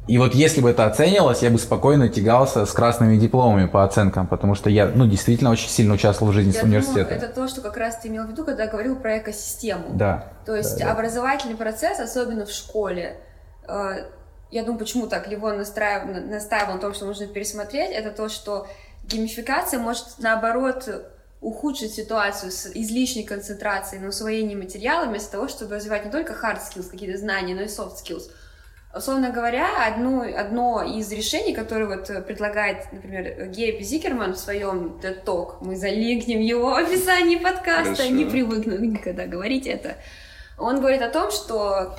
[0.08, 4.28] И вот если бы это оценивалось, я бы спокойно тягался с красными дипломами по оценкам,
[4.28, 7.10] потому что я, ну, действительно очень сильно участвовал в жизни я университета.
[7.10, 9.94] Думаю, это то, что как раз ты имел в виду, когда говорил про экосистему.
[9.94, 10.32] Да.
[10.44, 11.64] То есть да, образовательный да.
[11.64, 13.16] процесс, особенно в школе,
[13.66, 14.04] э,
[14.52, 18.68] я думаю, почему так Ливон настраивал, настаивал на том, что нужно пересмотреть, это то, что
[19.08, 20.88] геймификация может, наоборот,
[21.40, 26.58] ухудшить ситуацию с излишней концентрацией на усвоении материала, вместо того, чтобы развивать не только hard
[26.58, 28.30] skills, какие-то знания, но и soft skills.
[28.94, 35.24] Условно говоря, одно, одно из решений, которое вот предлагает, например, Гейб Зикерман в своем TED
[35.24, 38.08] Talk, мы залинкнем его в описании подкаста, Хорошо.
[38.08, 39.96] не привыкну никогда говорить это,
[40.58, 41.94] он говорит о том, что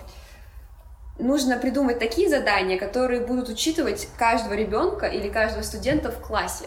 [1.20, 6.66] нужно придумать такие задания, которые будут учитывать каждого ребенка или каждого студента в классе.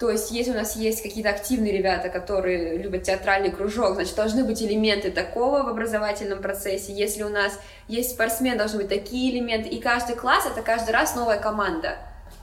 [0.00, 4.42] То есть, если у нас есть какие-то активные ребята, которые любят театральный кружок, значит, должны
[4.42, 6.92] быть элементы такого в образовательном процессе.
[6.92, 9.68] Если у нас есть спортсмен, должны быть такие элементы.
[9.68, 11.98] И каждый класс— это каждый раз новая команда.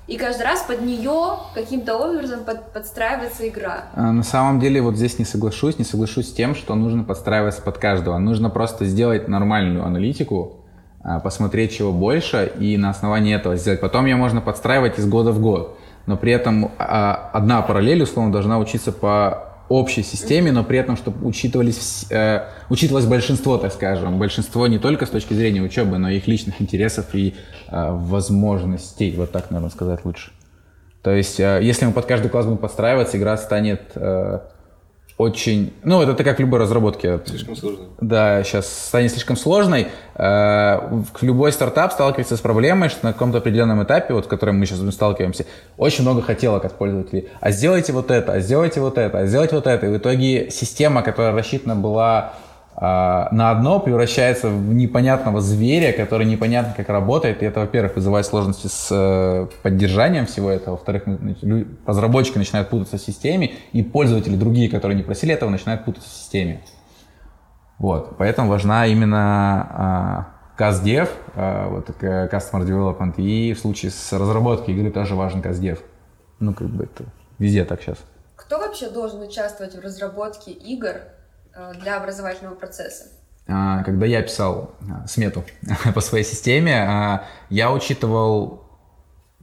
[0.08, 3.86] И каждый раз под нее каким-то образом под, подстраивается игра.
[3.96, 7.62] А, на самом деле вот здесь не соглашусь, не соглашусь с тем, что нужно подстраиваться
[7.62, 8.18] под каждого.
[8.18, 10.58] Нужно просто сделать нормальную аналитику,
[11.04, 13.82] а, посмотреть чего больше и на основании этого сделать.
[13.82, 18.32] Потом ее можно подстраивать из года в год но при этом а, одна параллель, условно,
[18.32, 24.20] должна учиться по общей системе, но при этом, чтобы учитывались, э, учитывалось большинство, так скажем,
[24.20, 27.36] большинство не только с точки зрения учебы, но и их личных интересов и
[27.70, 30.32] э, возможностей, вот так, наверное, сказать лучше.
[31.02, 33.94] То есть, э, если мы под каждый класс будем подстраиваться, игра станет
[35.22, 35.74] очень...
[35.84, 37.20] Ну, это, как в любой разработке.
[37.26, 37.86] Слишком сложно.
[38.00, 39.88] Да, сейчас станет слишком сложной.
[40.16, 40.80] Э,
[41.22, 44.80] любой стартап сталкивается с проблемой, что на каком-то определенном этапе, вот, с которым мы сейчас
[44.94, 45.46] сталкиваемся,
[45.78, 47.30] очень много хотелок от пользователей.
[47.40, 49.86] А сделайте вот это, а сделайте вот это, а сделайте вот это.
[49.86, 52.34] И в итоге система, которая рассчитана была
[52.82, 57.44] на одно превращается в непонятного зверя, который непонятно как работает.
[57.44, 60.72] И это, во-первых, вызывает сложности с э, поддержанием всего этого.
[60.72, 61.04] Во-вторых,
[61.86, 66.12] разработчики начинают путаться в системе, и пользователи другие, которые не просили этого, начинают путаться в
[66.12, 66.64] системе.
[67.78, 68.18] Вот.
[68.18, 75.14] Поэтому важна именно CastDev, а, вот, Customer Development, и в случае с разработкой игры тоже
[75.14, 75.78] важен CastDev.
[76.40, 77.04] Ну, как бы это
[77.38, 78.00] везде так сейчас.
[78.36, 80.96] Кто вообще должен участвовать в разработке игр
[81.80, 83.06] для образовательного процесса?
[83.48, 85.44] А, когда я писал а, смету
[85.94, 88.64] по своей системе, а, я учитывал,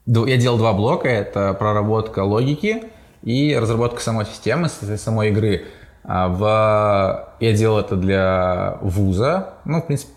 [0.06, 2.84] я делал два блока, это проработка логики
[3.22, 5.66] и разработка самой системы, самой игры.
[6.04, 7.34] В...
[7.38, 10.12] Я делал это для вуза, ну, в принципе,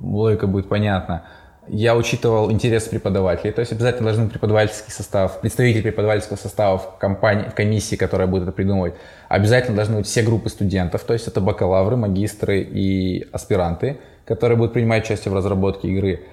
[0.00, 1.22] логика будет понятна
[1.70, 6.98] я учитывал интерес преподавателей, то есть обязательно должен быть преподавательский состав, представитель преподавательского состава в,
[6.98, 8.94] компании, в комиссии, которая будет это придумывать.
[9.28, 14.72] Обязательно должны быть все группы студентов, то есть это бакалавры, магистры и аспиранты, которые будут
[14.72, 16.24] принимать участие в разработке игры.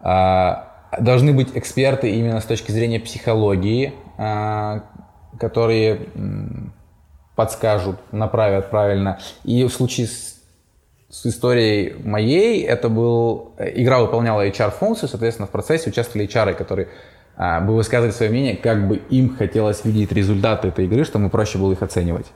[0.00, 4.84] А, должны быть эксперты именно с точки зрения психологии, а,
[5.38, 6.08] которые
[7.34, 9.18] подскажут, направят правильно.
[9.44, 10.33] И в случае с
[11.14, 13.52] с историей моей, это был...
[13.58, 16.88] Игра выполняла HR-функцию, соответственно, в процессе участвовали HR, которые
[17.36, 21.58] а, бы высказывали свое мнение, как бы им хотелось видеть результаты этой игры, чтобы проще
[21.58, 22.26] было их оценивать.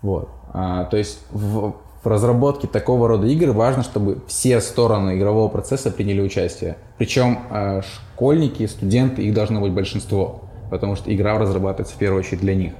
[0.00, 0.28] Вот.
[0.54, 5.90] А, то есть в, в разработке такого рода игр важно, чтобы все стороны игрового процесса
[5.90, 6.76] приняли участие.
[6.98, 12.42] Причем а, школьники, студенты, их должно быть большинство, потому что игра разрабатывается в первую очередь
[12.42, 12.74] для них.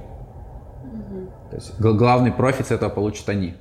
[0.85, 1.27] Угу.
[1.49, 3.55] То есть главный профит с этого получат они.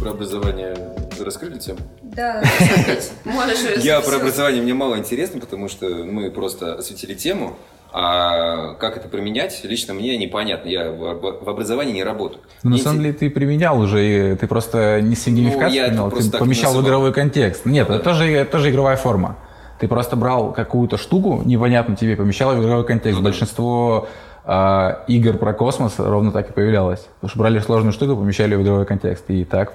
[0.00, 0.74] Про образование
[1.20, 1.78] раскрыли тему?
[2.02, 2.42] Да,
[3.24, 7.56] можешь Я про образование мне мало интересно, потому что мы просто осветили тему,
[7.92, 10.68] а как это применять, лично мне непонятно.
[10.68, 12.40] Я в образовании не работаю.
[12.62, 16.74] Ну, на самом деле ты применял уже, ты просто не сигнификацию ну, применял, ты помещал
[16.74, 17.66] в игровой контекст.
[17.66, 18.10] Нет, ну, это, да.
[18.10, 19.36] тоже, это тоже игровая форма.
[19.80, 23.18] Ты просто брал какую-то штуку, непонятно тебе, помещал в игровой контекст.
[23.18, 24.08] Ну, Большинство
[24.52, 27.06] а, игр про космос ровно так и появлялось.
[27.20, 29.22] Потому что брали сложную штуку, помещали в игровой контекст.
[29.28, 29.74] И так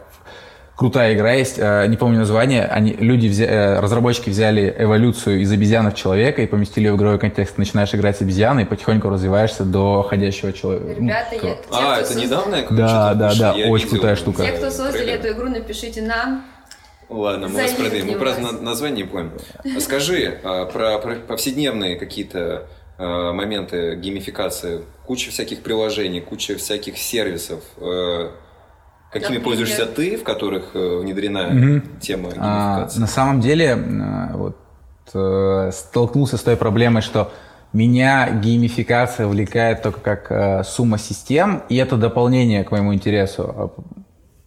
[0.76, 5.50] крутая игра есть, э, не помню название, они, люди, взя, э, разработчики взяли эволюцию из
[5.50, 7.58] обезьяны в человека и поместили в игровой контекст.
[7.58, 10.88] начинаешь играть с обезьяной и потихоньку развиваешься до ходящего человека.
[11.00, 12.26] Ну, Ребята, ну, я, а, это создали...
[12.26, 12.58] недавно?
[12.72, 14.44] Да, да, да, я очень крутая штука.
[14.44, 16.44] Те, кто создали эту игру, напишите нам.
[17.08, 18.08] Ладно, мы вас продаем.
[18.08, 19.32] Мы просто название не помним.
[19.80, 24.82] Скажи а, про, про повседневные какие-то а, моменты геймификации.
[25.06, 27.62] Куча всяких приложений, куча всяких сервисов
[29.16, 29.44] Какими Например?
[29.46, 31.82] пользуешься ты, в которых э, внедрена угу.
[32.02, 32.98] тема геймификации?
[32.98, 34.58] А, на самом деле, э, вот,
[35.14, 37.32] э, столкнулся с той проблемой, что
[37.72, 43.44] меня геймификация увлекает только как э, сумма систем, и это дополнение к моему интересу.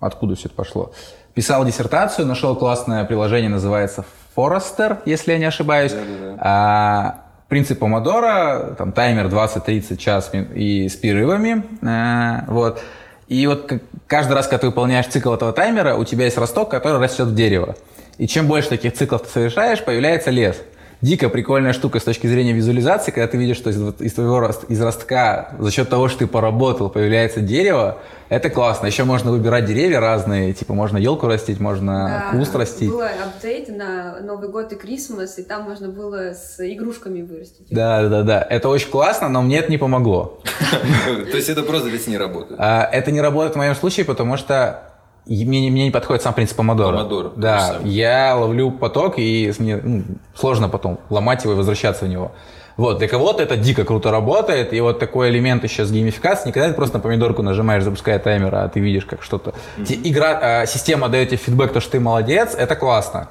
[0.01, 0.93] А откуда все это пошло?
[1.33, 4.05] Писал диссертацию, нашел классное приложение, называется
[4.37, 5.93] Forester, если я не ошибаюсь.
[5.93, 6.37] Да, да, да.
[6.41, 11.65] А, принцип помодора, там таймер 20-30 час и с перерывами.
[11.83, 12.83] А, вот.
[13.27, 13.73] И вот
[14.07, 17.35] каждый раз, когда ты выполняешь цикл этого таймера, у тебя есть росток, который растет в
[17.35, 17.77] дерево.
[18.19, 20.57] И чем больше таких циклов ты совершаешь, появляется лес
[21.01, 24.65] дико прикольная штука с точки зрения визуализации, когда ты видишь, что из, из твоего рост,
[24.65, 28.87] из ростка за счет того, что ты поработал, появляется дерево, это классно.
[28.87, 32.91] Еще можно выбирать деревья разные, типа можно елку растить, можно да, куст растить.
[32.91, 37.67] Было апдейт на Новый год и Крисмас, и там можно было с игрушками вырастить.
[37.71, 38.47] Да, да, да.
[38.49, 40.41] Это очень классно, но мне это не помогло.
[41.31, 42.61] То есть это просто здесь не работает?
[42.61, 44.88] А, это не работает в моем случае, потому что
[45.29, 46.99] мне, мне не подходит сам принцип помодора.
[46.99, 47.33] Помодор.
[47.37, 50.03] Да, я ловлю поток, и мне ну,
[50.35, 52.33] сложно потом ломать его и возвращаться в него.
[52.79, 56.53] Вот, для кого-то это дико круто работает, и вот такой элемент еще с геймификацией, не
[56.53, 59.53] когда ты просто на помидорку нажимаешь, запуская таймер, а ты видишь, как что-то...
[59.79, 60.01] Mm-hmm.
[60.05, 63.29] Игра, э, система дает тебе фидбэк, то, что ты молодец, это классно.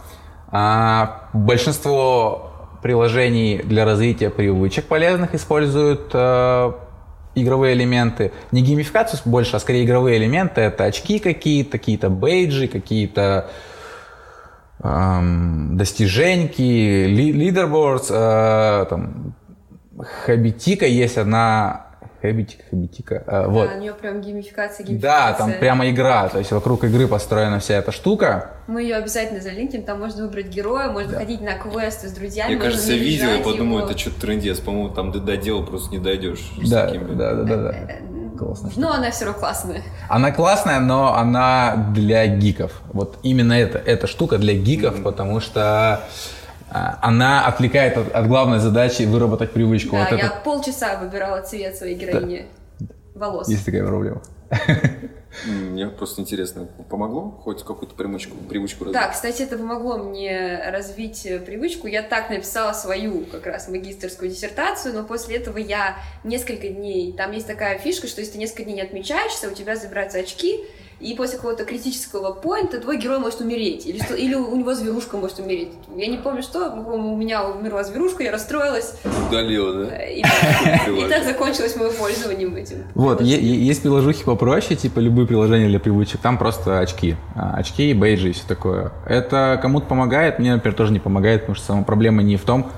[0.52, 6.72] А, большинство приложений для развития привычек полезных используют э,
[7.42, 8.32] игровые элементы.
[8.52, 10.62] Не геймификацию больше, а скорее игровые элементы.
[10.62, 13.50] Это очки какие-то, какие-то бейджи, какие-то
[14.84, 18.08] эм, достиженьки, ли, лидербордс.
[18.10, 19.36] Э, там,
[20.26, 21.87] Хабитика есть одна
[22.28, 23.24] Хэбитик, Хэбитика.
[23.26, 23.70] А, вот.
[23.70, 25.32] Да, у нее прям геймификация, геймификация.
[25.32, 28.52] Да, там прямо игра, то есть вокруг игры построена вся эта штука.
[28.68, 31.20] Мы ее обязательно залинким, там можно выбрать героя, можно да.
[31.20, 32.56] ходить на квесты с друзьями.
[32.56, 36.00] Мне кажется, я видел и подумал, это что-то трендец, по-моему, там до дела просто не
[36.00, 36.52] дойдешь.
[36.66, 37.76] Да, да, да, да, да.
[38.38, 38.70] Классно.
[38.76, 39.82] Но она все равно классная.
[40.10, 42.82] Она классная, но она для гиков.
[42.94, 45.04] Вот именно это, эта штука для гиков, mm-hmm.
[45.04, 46.02] потому что
[46.70, 49.96] она отвлекает от, от главной задачи выработать привычку.
[49.96, 50.42] Да, вот я это...
[50.44, 52.46] полчаса выбирала цвет своей героини
[52.80, 52.88] да.
[53.16, 53.48] волос.
[53.48, 54.22] Есть такая проблема.
[55.46, 59.00] Мне просто интересно, помогло хоть какую-то привычку, привычку развить?
[59.00, 61.88] Да, кстати, это помогло мне развить э, привычку.
[61.88, 67.14] Я так написала свою как раз магистрскую диссертацию, но после этого я несколько дней...
[67.14, 70.66] Там есть такая фишка, что если ты несколько дней не отмечаешься, у тебя забираются очки,
[71.00, 75.18] и после какого-то критического поинта твой герой может умереть, или, что, или у него зверушка
[75.18, 75.70] может умереть.
[75.96, 78.96] Я не помню, что, у меня умерла зверушка, я расстроилась.
[79.28, 80.04] Удалила, да?
[80.04, 82.84] И, и так закончилось мое пользование этим.
[82.96, 87.16] Вот, есть приложухи попроще, типа любые приложения для привычек, там просто очки.
[87.36, 88.92] А, очки, бейджи и все такое.
[89.06, 92.72] Это кому-то помогает, мне, например, тоже не помогает, потому что сама проблема не в том,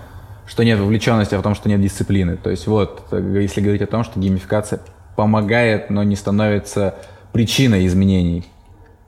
[0.45, 2.35] что нет вовлеченности, а в том, что нет дисциплины.
[2.35, 4.81] То есть вот, если говорить о том, что геймификация
[5.15, 6.95] помогает, но не становится
[7.31, 8.45] причина изменений.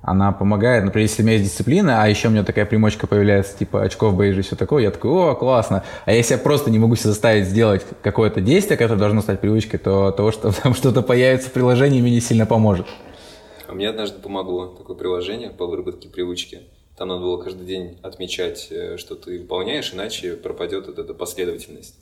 [0.01, 3.55] Она помогает, например, если у меня есть дисциплина, а еще у меня такая примочка появляется,
[3.55, 5.83] типа очков, бейджи и все такое, я такой, о, классно.
[6.05, 9.79] А если я просто не могу себя заставить сделать какое-то действие, которое должно стать привычкой,
[9.79, 12.87] то того, что там что-то появится в приложении, мне не сильно поможет.
[13.67, 16.61] А мне однажды помогло такое приложение по выработке привычки.
[16.97, 21.95] Там надо было каждый день отмечать, э, что ты выполняешь, иначе пропадет вот эта последовательность.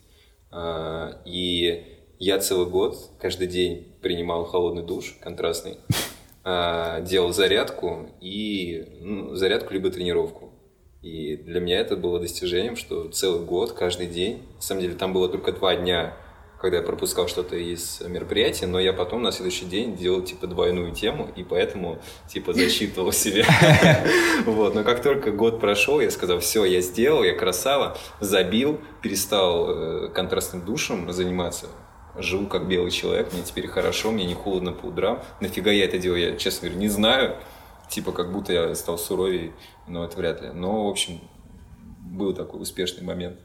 [0.51, 5.77] А, и я целый год каждый день принимал холодный душ контрастный.
[6.43, 10.53] а, делал зарядку и ну, зарядку либо тренировку.
[11.01, 15.13] И для меня это было достижением, что целый год, каждый день, на самом деле там
[15.13, 16.13] было только два дня
[16.59, 20.91] когда я пропускал что-то из мероприятия, но я потом на следующий день делал типа двойную
[20.91, 23.45] тему, и поэтому типа засчитывал себе.
[24.45, 29.69] Вот, но как только год прошел, я сказал, все, я сделал, я красава, забил, перестал
[29.69, 31.67] э, контрастным душем заниматься,
[32.17, 35.21] живу как белый человек, мне теперь хорошо, мне не холодно по утрам.
[35.41, 37.35] Нафига я это делаю, я, честно говоря, не знаю.
[37.89, 39.51] Типа, как будто я стал суровее,
[39.87, 40.49] но это вряд ли.
[40.53, 41.19] Но, в общем,
[42.01, 43.39] был такой успешный момент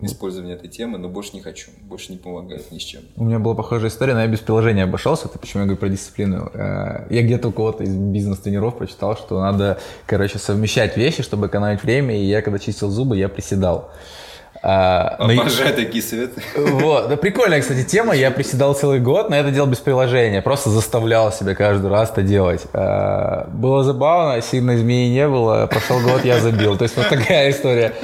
[0.00, 3.02] использования этой темы, но больше не хочу, больше не помогает ни с чем.
[3.16, 5.88] У меня была похожая история, но я без приложения обошелся, это почему я говорю про
[5.88, 6.50] дисциплину.
[6.54, 11.82] Э, я где-то у кого-то из бизнес-тренеров прочитал, что надо, короче, совмещать вещи, чтобы экономить
[11.82, 13.90] время, и я, когда чистил зубы, я приседал.
[14.62, 15.76] А, Обожаю но...
[15.76, 16.42] такие советы.
[16.56, 17.08] Вот.
[17.08, 18.14] Да, прикольная, кстати, тема.
[18.14, 20.42] Я приседал целый год, но это делал без приложения.
[20.42, 22.66] Просто заставлял себя каждый раз это делать.
[22.72, 25.66] А, было забавно, сильно изменений не было.
[25.66, 26.76] Прошел год, я забил.
[26.76, 27.94] То есть вот такая история.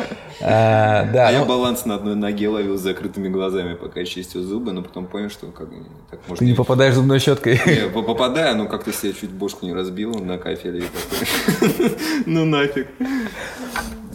[0.41, 1.39] А, да, а ну...
[1.39, 5.07] я баланс на одной ноге ловил с закрытыми глазами, пока я чистил зубы, но потом
[5.07, 5.69] понял, что как
[6.11, 6.37] так можно...
[6.37, 7.61] Ты не попадаешь зубной щеткой?
[7.67, 10.85] Не, попадаю, но как-то себе чуть бошку не разбил на кафеле.
[12.27, 12.89] Ну нафиг.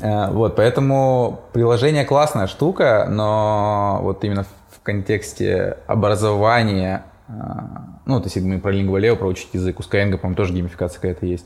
[0.02, 8.26] А, вот, поэтому приложение классная штука, но вот именно в контексте образования, а, ну, то
[8.28, 11.46] есть мы про лингвалео, про учить язык, у Skyeng, по-моему, тоже геймификация какая-то есть,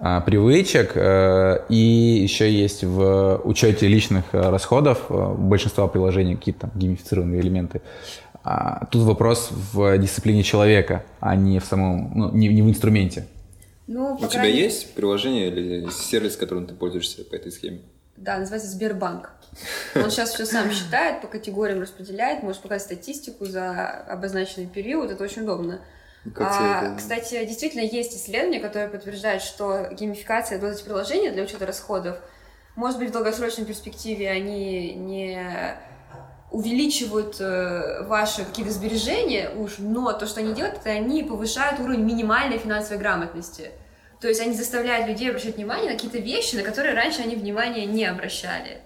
[0.00, 6.60] а, привычек, э, и еще есть в учете личных э, расходов э, большинства приложений какие-то
[6.62, 7.82] там геймифицированные элементы.
[8.90, 13.26] Тут вопрос в дисциплине человека, а не в самом, ну, не, не в инструменте.
[13.88, 17.80] Ну, У тебя есть приложение или сервис, которым ты пользуешься по этой схеме?
[18.18, 19.30] Да, называется Сбербанк.
[19.94, 25.24] Он сейчас все сам считает, по категориям распределяет, можешь показать статистику за обозначенный период, это
[25.24, 25.80] очень удобно.
[26.36, 32.18] А, кстати, действительно есть исследования, которые подтверждают, что геймификация вот эти приложения для учета расходов,
[32.76, 35.42] может быть, в долгосрочной перспективе они не
[36.50, 42.04] увеличивают э, ваши какие-то сбережения уж, но то, что они делают, это они повышают уровень
[42.04, 43.70] минимальной финансовой грамотности.
[44.20, 47.86] То есть они заставляют людей обращать внимание на какие-то вещи, на которые раньше они внимания
[47.86, 48.80] не обращали.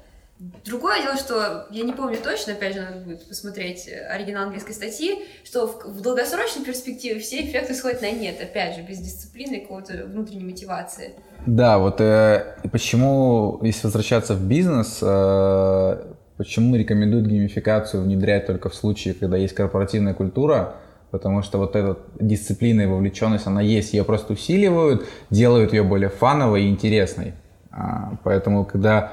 [0.64, 5.24] Другое дело, что я не помню точно, опять же, надо будет посмотреть оригинал английской статьи,
[5.44, 10.04] что в, в долгосрочной перспективе все эффекты сходят на нет, опять же, без дисциплины какого-то
[10.04, 11.12] внутренней мотивации.
[11.46, 18.74] Да, вот э, почему, если возвращаться в бизнес, э, почему рекомендуют геймификацию внедрять только в
[18.74, 20.74] случае, когда есть корпоративная культура,
[21.10, 26.08] потому что вот эта дисциплина и вовлеченность, она есть, ее просто усиливают, делают ее более
[26.08, 27.34] фановой и интересной.
[27.70, 29.12] А, поэтому, когда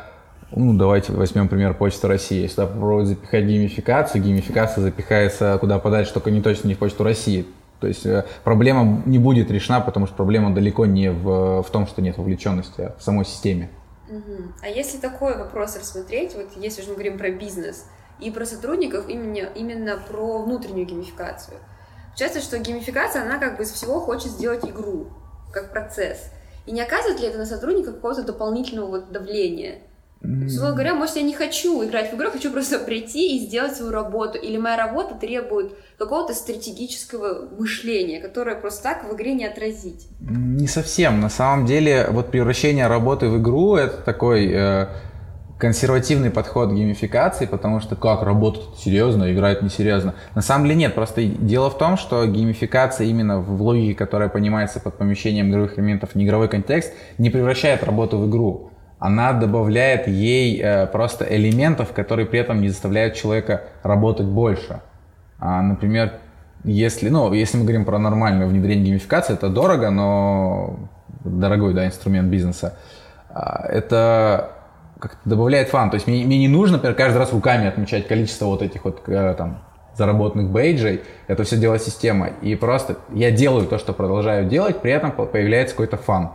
[0.52, 2.42] ну, давайте возьмем пример Почты России.
[2.42, 7.46] Если попробовать запихать геймификацию, геймификация запихается куда подальше, только не точно не в Почту России.
[7.80, 11.88] То есть э, проблема не будет решена, потому что проблема далеко не в, в том,
[11.88, 13.70] что нет вовлеченности, а в самой системе.
[14.10, 14.54] Угу.
[14.62, 17.86] А если такой вопрос рассмотреть, вот если же мы говорим про бизнес
[18.20, 21.58] и про сотрудников, именно, именно про внутреннюю геймификацию.
[22.10, 25.08] Получается, что геймификация, она как бы из всего хочет сделать игру,
[25.54, 26.32] как процесс.
[26.66, 29.82] И не оказывает ли это на сотрудника какого-то дополнительного вот давления?
[30.22, 33.92] Условно говоря, может, я не хочу играть в игру, хочу просто прийти и сделать свою
[33.92, 34.38] работу.
[34.38, 40.10] Или моя работа требует какого-то стратегического мышления, которое просто так в игре не отразить.
[40.20, 41.22] Не совсем.
[41.22, 44.88] На самом деле, вот превращение работы в игру— это такой э,
[45.58, 50.16] консервативный подход к геймификации, потому что как, работать серьезно, играть несерьезно.
[50.36, 54.82] На самом деле нет, просто дело в том, что геймификация именно в логике, которая понимается
[54.82, 60.60] под помещением игровых элементов в неигровой контекст, не превращает работу в игру она добавляет ей
[60.62, 64.82] э, просто элементов, которые при этом не заставляют человека работать больше.
[65.40, 66.14] А, например,
[66.66, 70.80] если, ну, если мы говорим про нормальное внедрение геймификации, это дорого, но
[71.24, 72.78] дорогой да, инструмент бизнеса.
[73.30, 74.52] А, это
[75.00, 75.90] как-то добавляет фан.
[75.90, 79.08] То есть мне, мне не нужно, например, каждый раз руками отмечать количество вот этих вот
[79.08, 79.60] э, там
[79.96, 81.04] заработанных бейджей.
[81.28, 82.28] Это все делает система.
[82.42, 86.32] И просто я делаю то, что продолжаю делать, при этом появляется какой-то фан.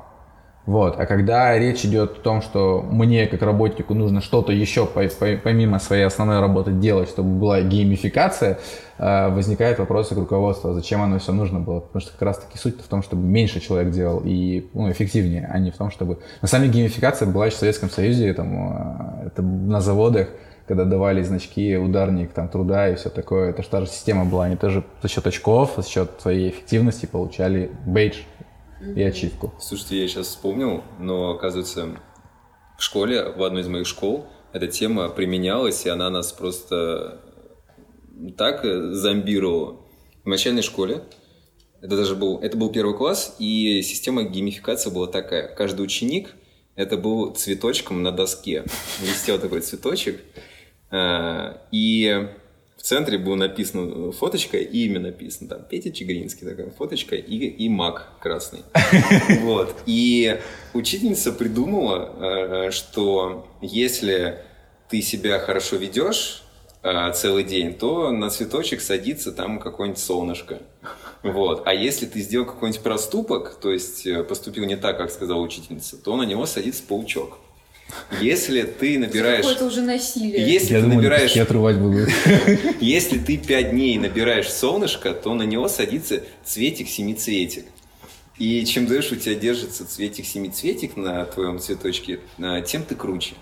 [0.66, 0.98] Вот.
[0.98, 6.04] А когда речь идет о том, что мне как работнику нужно что-то еще помимо своей
[6.04, 8.58] основной работы делать, чтобы была геймификация,
[8.96, 11.80] э, возникает вопрос к руководству, зачем оно все нужно было.
[11.80, 15.50] Потому что как раз таки суть в том, чтобы меньше человек делал и ну, эффективнее,
[15.52, 16.18] а не в том, чтобы...
[16.40, 20.28] На самом деле геймификация была еще в Советском Союзе, там, э, это на заводах,
[20.66, 23.50] когда давали значки, ударник там, труда и все такое.
[23.50, 24.44] Это же та же система была.
[24.44, 28.16] Они тоже за счет очков, за счет своей эффективности получали бейдж
[28.96, 29.54] и ачивку.
[29.60, 31.96] Слушайте, я сейчас вспомнил, но оказывается
[32.78, 37.20] в школе, в одной из моих школ, эта тема применялась, и она нас просто
[38.36, 39.80] так зомбировала.
[40.24, 41.02] В начальной школе
[41.80, 45.54] это даже был, это был первый класс, и система геймификации была такая.
[45.54, 46.34] Каждый ученик
[46.76, 48.64] это был цветочком на доске.
[49.00, 50.20] Висел такой цветочек.
[50.90, 52.28] Э, и
[52.84, 55.48] центре было написано фоточка и имя написано.
[55.48, 58.60] Там Петя Чигринский, такая фоточка и, и маг красный.
[59.40, 59.74] Вот.
[59.86, 60.38] И
[60.74, 64.38] учительница придумала, э, что если
[64.90, 66.42] ты себя хорошо ведешь,
[66.82, 70.60] э, целый день, то на цветочек садится там какое-нибудь солнышко.
[71.22, 71.62] Вот.
[71.66, 75.96] А если ты сделал какой-нибудь проступок, то есть э, поступил не так, как сказала учительница,
[75.96, 77.38] то на него садится паучок.
[78.20, 79.44] Если ты набираешь...
[79.44, 80.46] Это уже насилие.
[80.46, 81.32] Если Я ты думаю, набираешь...
[81.32, 82.06] Я отрывать буду.
[82.80, 87.64] Если ты пять дней набираешь солнышко, то на него садится цветик-семицветик.
[88.38, 93.34] И чем дольше у тебя держится цветик-семицветик на твоем цветочке, э, тем ты круче.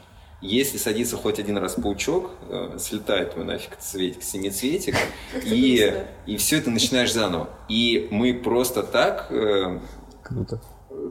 [0.42, 4.96] Если садится хоть один раз паучок, э, слетает твой нафиг цветик, семицветик,
[5.44, 5.94] и,
[6.26, 7.48] и все это начинаешь заново.
[7.68, 9.78] И мы просто так э,
[10.22, 10.60] Круто.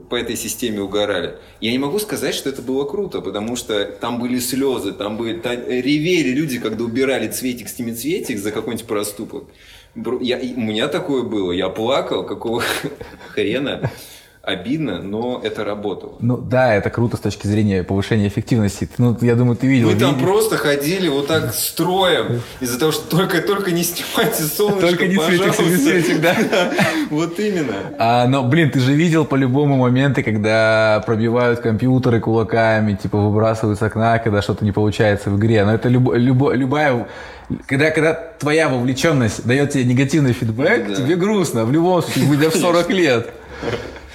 [0.10, 1.38] По этой системе угорали.
[1.60, 5.40] Я не могу сказать, что это было круто, потому что там были слезы, там были
[5.40, 9.46] там ревели люди, когда убирали цветик, семицветик за какой-нибудь проступок.
[10.22, 12.64] Я, у меня такое было, я плакал, какого
[13.30, 13.92] хрена
[14.44, 16.14] обидно, но это работало.
[16.20, 18.90] Ну да, это круто с точки зрения повышения эффективности.
[18.98, 19.90] Ну, я думаю, ты видел.
[19.90, 20.28] Мы там видел.
[20.28, 25.18] просто ходили вот так строем из-за того, что только, только не снимайте солнышко, Только не
[25.18, 25.64] пожалуйста.
[25.64, 26.36] светик, светик, да.
[27.12, 27.76] Вот именно.
[28.00, 33.82] А, но, блин, ты же видел по-любому моменты, когда пробивают компьютеры кулаками, типа выбрасывают с
[33.84, 35.64] окна, когда что-то не получается в игре.
[35.66, 37.08] Но это люб, люб, любая
[37.68, 40.96] когда, когда твоя вовлеченность дает тебе негативный фидбэк, да.
[40.96, 43.30] тебе грустно, в любом случае, будь в 40 лет.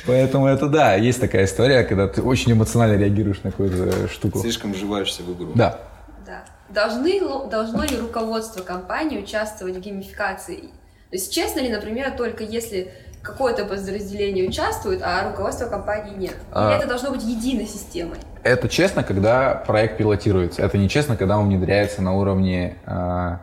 [0.07, 4.39] Поэтому это да, есть такая история, когда ты очень эмоционально реагируешь на какую-то штуку.
[4.39, 5.53] Слишком вживаешься в игру.
[5.55, 5.81] Да.
[6.27, 6.45] Да.
[6.69, 10.71] Должны, должно ли руководство компании участвовать в геймификации?
[11.11, 12.93] То есть честно ли, например, только если
[13.23, 16.35] какое-то подразделение участвует, а руководство компании нет?
[16.35, 16.79] Или а...
[16.79, 18.19] это должно быть единой системой?
[18.43, 20.63] Это честно, когда проект пилотируется.
[20.63, 23.37] Это не честно, когда он внедряется на уровне, э,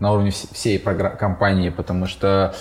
[0.00, 2.54] на уровне всей компании, потому что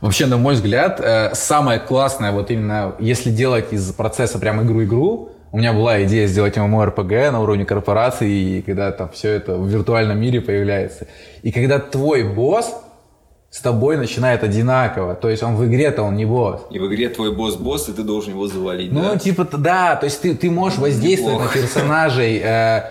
[0.00, 5.30] Вообще, на мой взгляд, э, самое классное, вот именно если делать из процесса прям игру-игру,
[5.52, 9.66] у меня была идея сделать MMORPG на уровне корпорации, и когда там все это в
[9.66, 11.06] виртуальном мире появляется.
[11.42, 12.74] И когда твой босс
[13.56, 15.14] с тобой начинает одинаково.
[15.14, 16.60] То есть он в игре-то он не босс.
[16.70, 18.92] И в игре твой босс босс, и ты должен его завалить.
[18.92, 19.18] Ну, да?
[19.18, 21.56] типа, да, то есть ты, ты можешь воздействовать Неплохо.
[21.56, 22.40] на персонажей.
[22.44, 22.82] Э,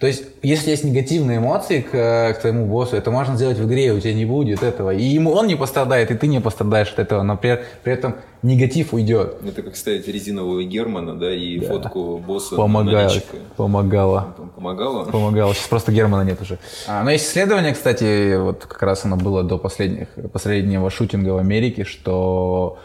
[0.00, 1.92] то есть, если есть негативные эмоции к,
[2.36, 4.92] к твоему боссу, это можно сделать в игре, у тебя не будет этого.
[4.92, 8.16] И ему он не пострадает, и ты не пострадаешь от этого, но при, при этом
[8.42, 9.36] негатив уйдет.
[9.46, 11.68] Это как ставить резинового Германа, да, и да.
[11.68, 13.24] фотку босса Помогает.
[13.56, 14.34] Помогало.
[14.56, 15.04] Помогало?
[15.04, 15.54] Помогало.
[15.54, 16.58] Сейчас просто Германа нет уже.
[16.88, 21.38] А, но есть исследование, кстати, вот как раз оно было до последних, последнего шутинга в
[21.38, 22.78] Америке, что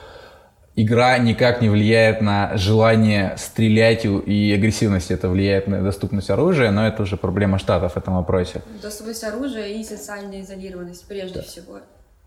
[0.84, 5.12] игра никак не влияет на желание стрелять и агрессивность.
[5.12, 8.62] Это влияет на доступность оружия, но это уже проблема штатов в этом вопросе.
[8.82, 11.42] Доступность оружия и социальная изолированность прежде да.
[11.42, 11.80] всего.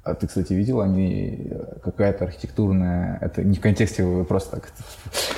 [0.05, 4.73] А ты, кстати, видел, они э, какая-то архитектурная, это не в контексте, вы просто так,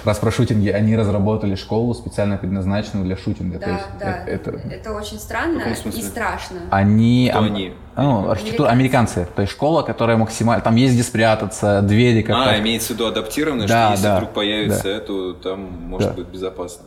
[0.06, 3.58] раз про шутинги, они разработали школу специально предназначенную для шутинга.
[3.58, 4.68] Да, есть, да, это, это...
[4.68, 6.60] это очень странно и страшно.
[6.70, 7.74] Они, Кто они?
[7.94, 9.18] Ну, архитектура, американцы.
[9.18, 9.36] американцы.
[9.36, 13.06] То есть школа, которая максимально, там есть где спрятаться, двери как А, имеется в виду
[13.06, 15.00] адаптированная, да, что если да, вдруг появится да.
[15.00, 16.14] то там может да.
[16.14, 16.86] быть безопасно.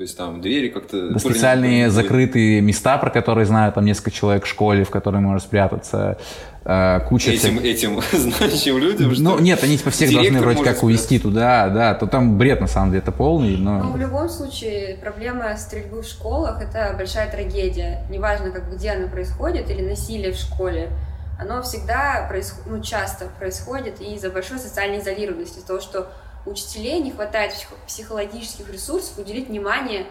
[0.00, 1.18] То есть там двери как-то...
[1.18, 6.16] Специальные закрытые места, про которые знают там несколько человек в школе, в которые можно спрятаться.
[6.64, 7.64] Э, куча этим, всяких...
[7.64, 11.94] этим знающим людям, что Ну, нет, они типа всех должны вроде как увести туда, да,
[11.94, 13.82] то там бред на самом деле, это полный, но...
[13.82, 18.04] Но в любом случае проблема стрельбы в школах– это большая трагедия.
[18.10, 20.90] Неважно, как, где она происходит, или насилие в школе,
[21.38, 22.66] оно всегда, происход...
[22.66, 26.12] ну, часто происходит из-за большой социальной изолированности, из-за того, что
[26.44, 27.52] учителей не хватает
[27.86, 30.04] психологических ресурсов уделить внимание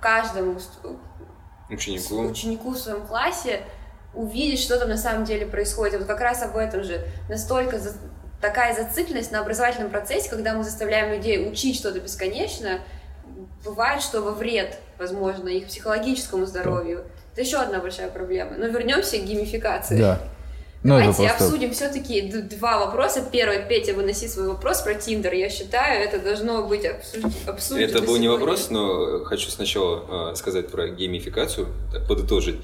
[0.00, 0.56] каждому
[1.68, 3.60] ученику, ученику в своем классе,
[4.14, 5.98] увидеть, что там на самом деле происходит.
[5.98, 7.00] Вот как раз об этом же.
[7.28, 7.92] Настолько за...
[8.40, 12.80] такая зацикленность на образовательном процессе, когда мы заставляем людей учить что-то бесконечно,
[13.64, 17.04] бывает, что во вред, возможно, их психологическому здоровью.
[17.32, 18.52] Это еще одна большая проблема.
[18.56, 19.98] Но вернемся к геймификации.
[19.98, 20.20] Да.
[20.82, 21.44] Ну, Давайте просто...
[21.44, 23.22] обсудим все-таки два вопроса.
[23.30, 25.34] Первый, Петя, выноси свой вопрос про Тиндер.
[25.34, 26.86] Я считаю, это должно быть
[27.46, 27.84] обсуждено.
[27.86, 32.56] Это был не вопрос, но хочу сначала э, сказать про геймификацию, так подытожить.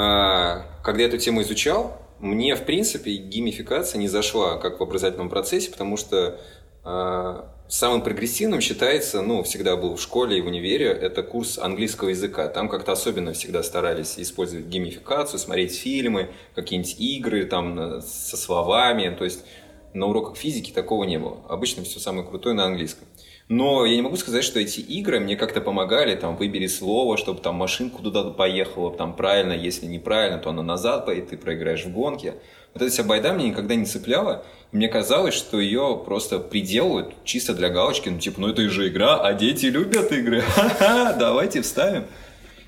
[0.00, 5.70] Э, когда эту тему изучал, мне, в принципе, геймификация не зашла как в образовательном процессе,
[5.70, 6.38] потому что
[6.84, 12.10] э, самым прогрессивным считается, ну, всегда был в школе и в универе, это курс английского
[12.10, 12.48] языка.
[12.48, 19.14] Там как-то особенно всегда старались использовать геймификацию, смотреть фильмы, какие-нибудь игры там со словами.
[19.14, 19.44] То есть
[19.92, 21.38] на уроках физики такого не было.
[21.48, 23.06] Обычно все самое крутое на английском.
[23.50, 27.40] Но я не могу сказать, что эти игры мне как-то помогали, там, выбери слово, чтобы
[27.40, 31.92] там машинку туда поехала, там, правильно, если неправильно, то она назад поедет, ты проиграешь в
[31.92, 32.34] гонке.
[32.72, 37.12] Вот эта вся байда мне никогда не цепляла, и мне казалось, что ее просто приделывают
[37.24, 40.44] чисто для галочки, ну, типа, ну, это же игра, а дети любят игры,
[41.18, 42.04] давайте вставим.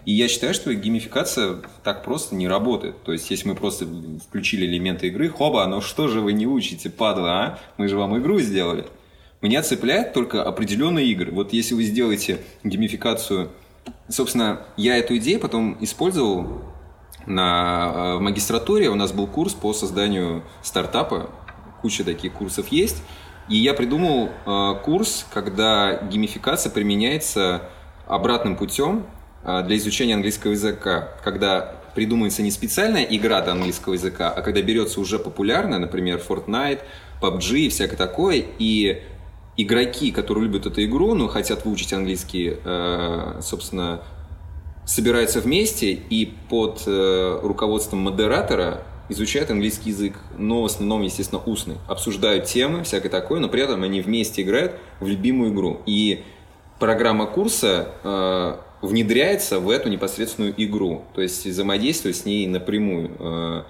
[0.04, 3.00] И я считаю, что геймификация так просто не работает.
[3.04, 3.86] То есть, если мы просто
[4.26, 7.58] включили элементы игры, хоба, ну что же вы не учите, падла, а?
[7.76, 8.84] Мы же вам игру сделали.
[9.42, 11.32] Меня цепляет только определенные игры.
[11.32, 13.50] Вот если вы сделаете геймификацию...
[14.08, 16.62] Собственно, я эту идею потом использовал
[17.26, 18.88] на, э, в магистратуре.
[18.88, 21.30] У нас был курс по созданию стартапа.
[21.80, 23.02] Куча таких курсов есть.
[23.48, 27.62] И я придумал э, курс, когда геймификация применяется
[28.06, 29.06] обратным путем
[29.44, 34.62] а, для изучения английского языка, когда придумывается не специальная игра для английского языка, а когда
[34.62, 36.80] берется уже популярная, например, Fortnite,
[37.20, 39.02] PUBG и всякое такое, и
[39.56, 44.02] игроки, которые любят эту игру, но хотят выучить английский, э, собственно,
[44.84, 51.76] собираются вместе и под э, руководством модератора изучают английский язык, но в основном, естественно, устный.
[51.86, 55.80] Обсуждают темы, всякое такое, но при этом они вместе играют в любимую игру.
[55.86, 56.24] И
[56.78, 63.66] программа курса э, внедряется в эту непосредственную игру, то есть взаимодействует с ней напрямую.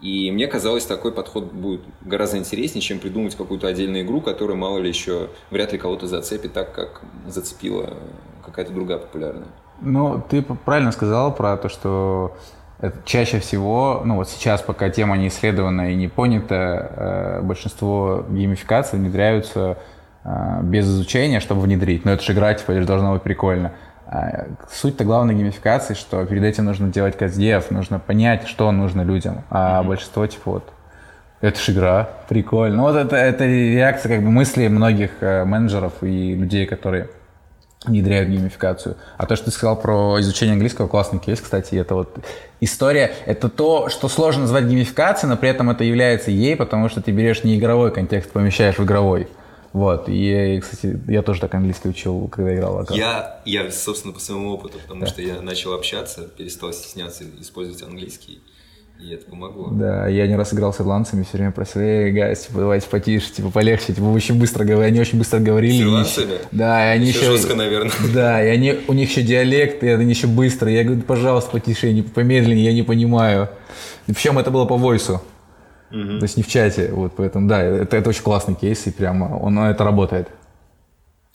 [0.00, 4.78] И мне казалось, такой подход будет гораздо интереснее, чем придумать какую-то отдельную игру, которая, мало
[4.78, 7.94] ли, еще вряд ли кого-то зацепит так, как зацепила
[8.44, 9.48] какая-то другая популярная.
[9.80, 12.36] Ну, ты правильно сказал про то, что
[12.80, 18.24] это чаще всего, ну вот сейчас, пока тема не исследована и не понята, э, большинство
[18.28, 19.78] геймификаций внедряются
[20.24, 22.04] э, без изучения, чтобы внедрить.
[22.04, 23.72] Но это же игра, типа, это же должно быть прикольно.
[24.70, 29.44] Суть-то главной геймификации, что перед этим нужно делать каздев, нужно понять, что нужно людям.
[29.50, 29.86] А mm-hmm.
[29.86, 30.72] большинство, типа, вот,
[31.40, 32.82] это же игра, прикольно.
[32.82, 37.10] Вот это, это реакция, как бы, мысли многих э, менеджеров и людей, которые
[37.84, 38.96] внедряют геймификацию.
[39.16, 42.18] А то, что ты сказал про изучение английского, классный кейс, кстати, это вот
[42.60, 47.00] история, это то, что сложно назвать геймификацией, но при этом это является ей, потому что
[47.00, 49.28] ты берешь не игровой контекст, помещаешь в игровой.
[49.78, 54.18] Вот, и, кстати, я тоже так английский учил, когда играл в Я, я, собственно, по
[54.18, 55.06] своему опыту, потому да.
[55.06, 58.40] что я начал общаться, перестал стесняться использовать английский.
[58.98, 59.68] И это помогло.
[59.70, 63.30] Да, я не раз играл с ирландцами, все время просил, эй, гайс, типа, давайте потише,
[63.30, 65.78] типа, полегче, типа, вы очень быстро говорили, они очень быстро говорили.
[65.78, 66.32] С ирландцами?
[66.32, 67.24] Еще, да, и они еще...
[67.26, 67.92] жестко, наверное.
[68.12, 70.68] Да, и они, у них еще диалект, и они еще быстро.
[70.68, 73.48] Я говорю, пожалуйста, потише, не помедленнее, я не понимаю.
[74.08, 75.22] И причем это было по войсу.
[75.90, 76.18] Угу.
[76.18, 79.38] То есть не в чате, вот поэтому, да, это, это очень классный кейс, и прямо
[79.38, 80.28] он, это работает.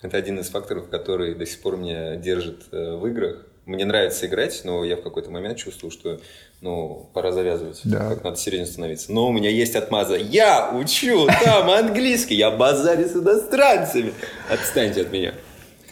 [0.01, 3.45] Это один из факторов, который до сих пор меня держит э, в играх.
[3.65, 6.19] Мне нравится играть, но я в какой-то момент чувствую, что
[6.59, 7.79] ну, пора завязывать.
[7.85, 8.09] Да.
[8.09, 9.13] Как надо серьезно становиться.
[9.13, 10.17] Но у меня есть отмаза.
[10.17, 14.13] Я учу там английский, я базарю с иностранцами.
[14.49, 15.33] Отстаньте от меня.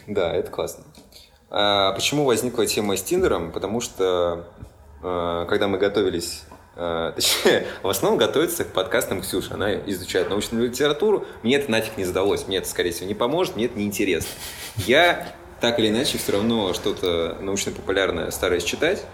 [0.06, 0.84] Да, это классно.
[1.48, 3.52] А почему возникла тема с Тиндером?
[3.52, 4.44] Потому что
[5.02, 6.42] э, когда мы готовились
[6.74, 9.54] точнее, в основном готовится к подкастам Ксюша.
[9.54, 11.26] Она изучает научную литературу.
[11.42, 12.46] Мне это нафиг не сдалось.
[12.46, 13.56] Мне это, скорее всего, не поможет.
[13.56, 14.30] Мне это неинтересно.
[14.76, 19.04] Я так или иначе все равно что-то научно-популярное стараюсь читать.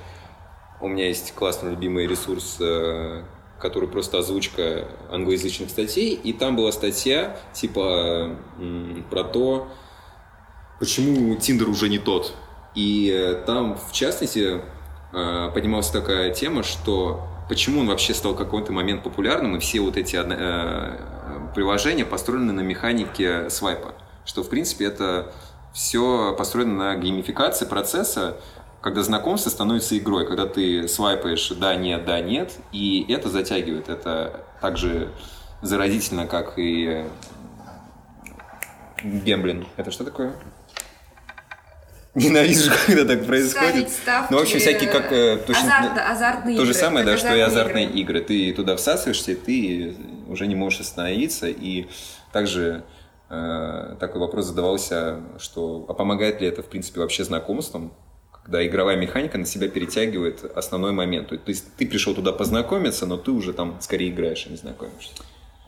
[0.80, 3.24] У меня есть классный любимый ресурс, э,
[3.58, 6.14] который просто озвучка англоязычных статей.
[6.14, 8.36] И там была статья типа
[9.10, 9.68] про то,
[10.78, 12.34] почему Тиндер уже не тот.
[12.76, 14.62] И э, там, в частности,
[15.10, 20.16] поднималась такая тема, что почему он вообще стал какой-то момент популярным, и все вот эти
[20.16, 20.98] э,
[21.54, 23.94] приложения построены на механике свайпа,
[24.24, 25.32] что, в принципе, это
[25.72, 28.36] все построено на геймификации процесса,
[28.80, 33.88] когда знакомство становится игрой, когда ты свайпаешь «да, нет, да, нет», и это затягивает.
[33.88, 35.10] Это также
[35.62, 37.04] заразительно, как и
[39.02, 39.66] гемблин.
[39.76, 40.34] Это что такое?
[42.18, 43.90] Ненавижу, когда так происходит.
[43.90, 45.12] Ставки, ну, в общем, всякие как...
[45.12, 46.74] Э, точно, Азарт, азартные То игры.
[46.74, 48.18] же самое, да, что и азартные игры.
[48.18, 48.20] игры.
[48.20, 49.96] Ты туда всасываешься, ты
[50.28, 51.48] уже не можешь остановиться.
[51.48, 51.86] И
[52.32, 52.84] также
[53.30, 57.92] э, такой вопрос задавался, что а помогает ли это, в принципе, вообще знакомствам?
[58.48, 61.28] когда игровая механика на себя перетягивает основной момент.
[61.28, 65.12] То есть ты пришел туда познакомиться, но ты уже там скорее играешь, а не знакомишься.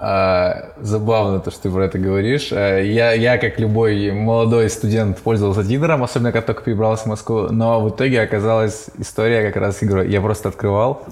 [0.03, 2.49] А, забавно то, что ты про это говоришь.
[2.53, 7.49] А, я, я, как любой молодой студент, пользовался Тиндером, особенно когда только перебрался в Москву,
[7.51, 10.11] но в итоге оказалась история как раз игрой.
[10.11, 11.05] Я просто открывал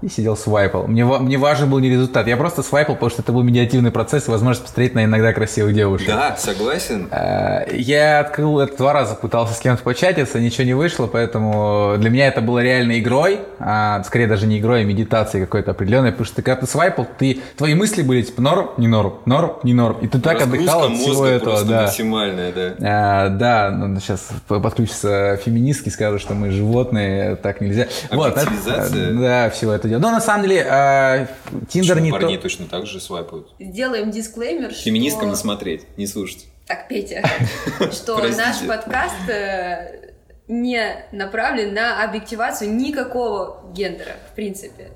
[0.00, 0.86] и сидел свайпал.
[0.86, 2.26] Мне, мне важен был не результат.
[2.26, 5.74] Я просто свайпал, потому что это был медиативный процесс и возможность посмотреть на иногда красивых
[5.74, 6.08] девушек.
[6.08, 7.08] Да, согласен.
[7.10, 12.08] А, я открыл это два раза, пытался с кем-то початиться, ничего не вышло, поэтому для
[12.08, 16.24] меня это было реально игрой, а скорее даже не игрой, а медитацией какой-то определенной, потому
[16.26, 19.98] что когда ты свайпал, ты, твои мысли были типа норм, не норм, норм, не норм.
[20.00, 21.82] И ты так отдыхал от всего этого, да.
[21.82, 22.74] максимальная, да.
[22.80, 27.88] А, да, ну, сейчас подключится феминистки, скажут, что мы животные, так нельзя.
[28.10, 30.00] Вот, это, да, всего это дело.
[30.00, 31.26] Но на самом деле а,
[31.68, 32.44] Тиндер не парней то...
[32.44, 33.54] точно так же свайпают.
[33.58, 35.30] Сделаем дисклеймер, Феминисткам что...
[35.30, 36.46] не смотреть, не слушать.
[36.66, 37.22] Так, Петя,
[37.92, 40.12] что наш подкаст э,
[40.46, 44.90] не направлен на объективацию никакого гендера, в принципе.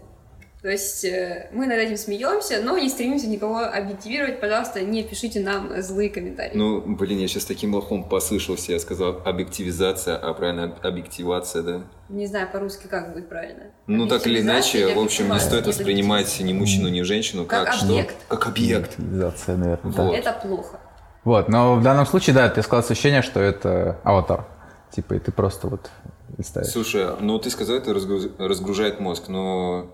[0.64, 4.40] То есть э, мы над этим смеемся, но не стремимся никого объективировать.
[4.40, 6.52] Пожалуйста, не пишите нам злые комментарии.
[6.54, 8.72] Ну, блин, я сейчас таким лохом послышался.
[8.72, 11.82] Я сказал объективизация, а правильно объективация, да?
[12.08, 13.64] Не знаю по-русски, как будет правильно.
[13.86, 17.82] Ну, так или иначе, в общем, не стоит воспринимать ни мужчину, ни женщину как, как
[17.82, 18.12] объект.
[18.12, 18.28] Что?
[18.34, 18.94] Как объект.
[18.94, 20.12] Объективизация, наверное, вот.
[20.12, 20.16] да.
[20.16, 20.80] Это плохо.
[21.24, 24.46] Вот, но в данном случае, да, ты складывается ощущение, что это аватар.
[24.90, 25.90] Типа, и ты просто вот
[26.38, 26.68] листаешь.
[26.68, 29.90] Слушай, ну ты сказал, это разгружает мозг, но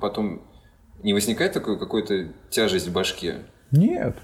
[0.00, 0.42] потом
[1.02, 3.42] не возникает такой какой-то тяжесть в башке?
[3.70, 4.16] Нет.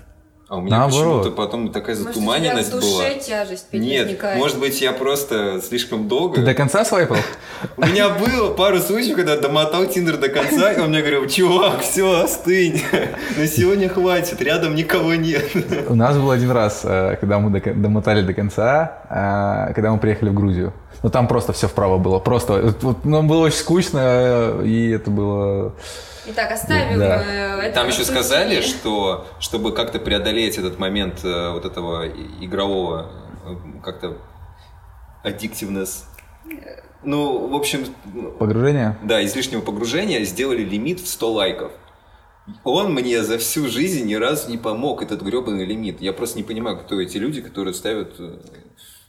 [0.48, 3.22] А у меня почему-то потом такая затуманенность может, у тебя в душе была.
[3.22, 4.38] тяжесть Нет, возникает.
[4.38, 6.36] может быть, я просто слишком долго...
[6.36, 7.18] Ты до конца свайпал?
[7.76, 11.82] У меня было пару случаев, когда домотал Тиндер до конца, и он мне говорил, чувак,
[11.82, 12.80] все, остынь,
[13.36, 15.44] на сегодня хватит, рядом никого нет.
[15.86, 19.02] У нас был один раз, э, когда мы домотали до конца,
[19.68, 20.72] э, когда мы приехали в Грузию.
[21.02, 25.74] Ну там просто все вправо было, просто, вот, нам было очень скучно, и это было
[26.30, 27.24] Итак, оставим да.
[27.24, 27.74] Э, это.
[27.74, 33.10] Там еще сказали, что чтобы как-то преодолеть этот момент э, вот этого игрового
[33.46, 34.18] э, как-то
[35.24, 36.04] addictiveness,
[37.04, 37.86] ну, в общем...
[38.38, 38.98] Погружение?
[39.02, 41.72] Да, излишнего погружения сделали лимит в 100 лайков.
[42.64, 46.00] Он мне за всю жизнь ни разу не помог, этот гребаный лимит.
[46.00, 48.16] Я просто не понимаю, кто эти люди, которые ставят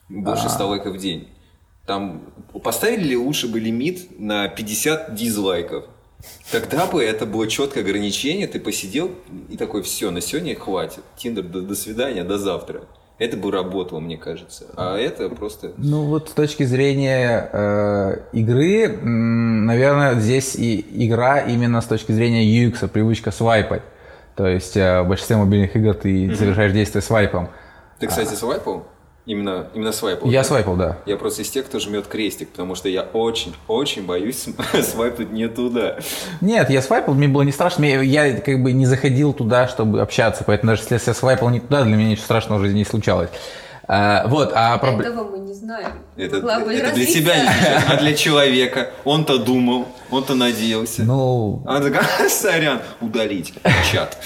[0.07, 0.67] больше 100 а.
[0.67, 1.29] лайков в день.
[1.89, 2.21] Там
[2.63, 5.85] поставили ли лучше бы лимит на 50 дизлайков?
[6.51, 9.09] Тогда бы это было четкое ограничение, ты посидел
[9.49, 11.01] и такой, все, на сегодня хватит.
[11.17, 12.83] Тиндер, до, до свидания, до завтра.
[13.17, 14.65] Это бы работало, мне кажется.
[14.77, 15.71] А это просто...
[15.77, 22.45] Ну вот с точки зрения э, игры, наверное, здесь и игра именно с точки зрения
[22.45, 23.81] UX, привычка свайпать.
[24.35, 26.35] То есть э, в большинстве мобильных игр ты mm-hmm.
[26.35, 27.49] совершаешь действие свайпом.
[27.97, 28.37] Ты, кстати, а...
[28.37, 28.85] свайпал?
[29.29, 30.27] Именно, именно свайпал?
[30.27, 30.97] Я свайпал, да.
[31.05, 34.43] Я просто из тех, кто жмет крестик, потому что я очень, очень боюсь
[34.81, 35.97] свайпнуть не туда.
[36.41, 37.85] Нет, я свайпал, мне было не страшно.
[37.85, 41.83] Я как бы не заходил туда, чтобы общаться, поэтому даже если я свайпал не туда,
[41.83, 43.29] для меня ничего страшного в жизни не случалось.
[43.87, 44.99] А, вот, а проб...
[44.99, 45.91] Этого мы не знаем.
[46.17, 47.35] Это, это для тебя
[47.87, 48.89] а для человека.
[49.03, 51.03] Он-то думал, он-то надеялся.
[51.03, 51.63] Ну...
[51.67, 53.53] А он такой, сорян, удалить
[53.91, 54.17] чат.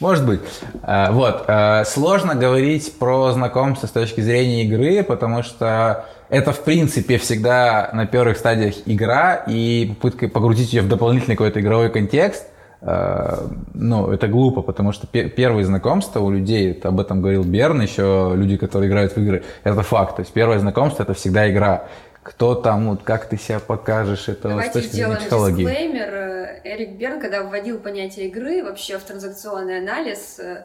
[0.00, 0.40] Может быть.
[0.82, 1.44] А, вот.
[1.48, 7.90] А, сложно говорить про знакомство с точки зрения игры, потому что это, в принципе, всегда
[7.92, 12.46] на первых стадиях игра, и попытка погрузить ее в дополнительный какой-то игровой контекст,
[12.84, 18.32] а, ну, это глупо, потому что первые знакомства у людей, об этом говорил Берн, еще
[18.34, 20.16] люди, которые играют в игры, это факт.
[20.16, 21.84] То есть первое знакомство это всегда игра
[22.22, 25.64] кто там, вот как ты себя покажешь, это Давайте с точки зрения психологии.
[25.64, 26.14] дисклеймер.
[26.14, 30.64] Э, Эрик Берн, когда вводил понятие игры вообще в транзакционный анализ, э,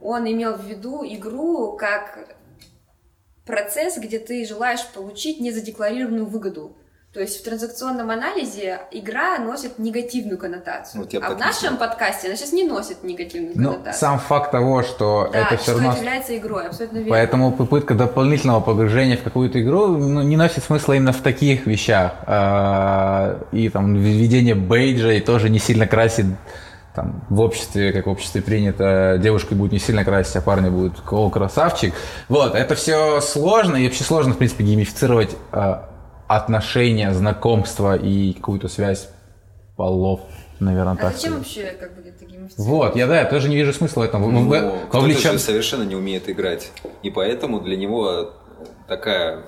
[0.00, 2.36] он имел в виду игру как
[3.46, 6.76] процесс, где ты желаешь получить незадекларированную выгоду.
[7.12, 11.02] То есть в транзакционном анализе игра носит негативную коннотацию.
[11.02, 13.98] Вот а в нашем подкасте она сейчас не носит негативную ну, коннотацию.
[13.98, 15.96] Сам факт того, что да, это все равно...
[15.96, 17.10] является игрой, абсолютно верно.
[17.10, 22.12] Поэтому попытка дополнительного погружения в какую-то игру ну, не носит смысла именно в таких вещах.
[22.26, 26.26] А, и там введение бейджа тоже не сильно красит
[26.94, 31.02] там, в обществе, как в обществе принято, девушка будет не сильно красить, а парни будут
[31.10, 31.92] о, красавчик.
[32.28, 35.90] Вот, это все сложно, и вообще сложно, в принципе, геймифицировать а,
[36.30, 39.08] отношения, знакомства и какую-то связь
[39.76, 40.20] полов,
[40.60, 41.14] наверное, а так.
[41.14, 42.56] зачем вообще как бы это геймифицировать?
[42.56, 44.32] Вот, я да, я тоже не вижу смысла в этом.
[44.32, 44.48] Ну,
[44.92, 45.32] Вовлечен...
[45.32, 46.70] же совершенно не умеет играть,
[47.02, 48.30] и поэтому для него
[48.86, 49.42] такая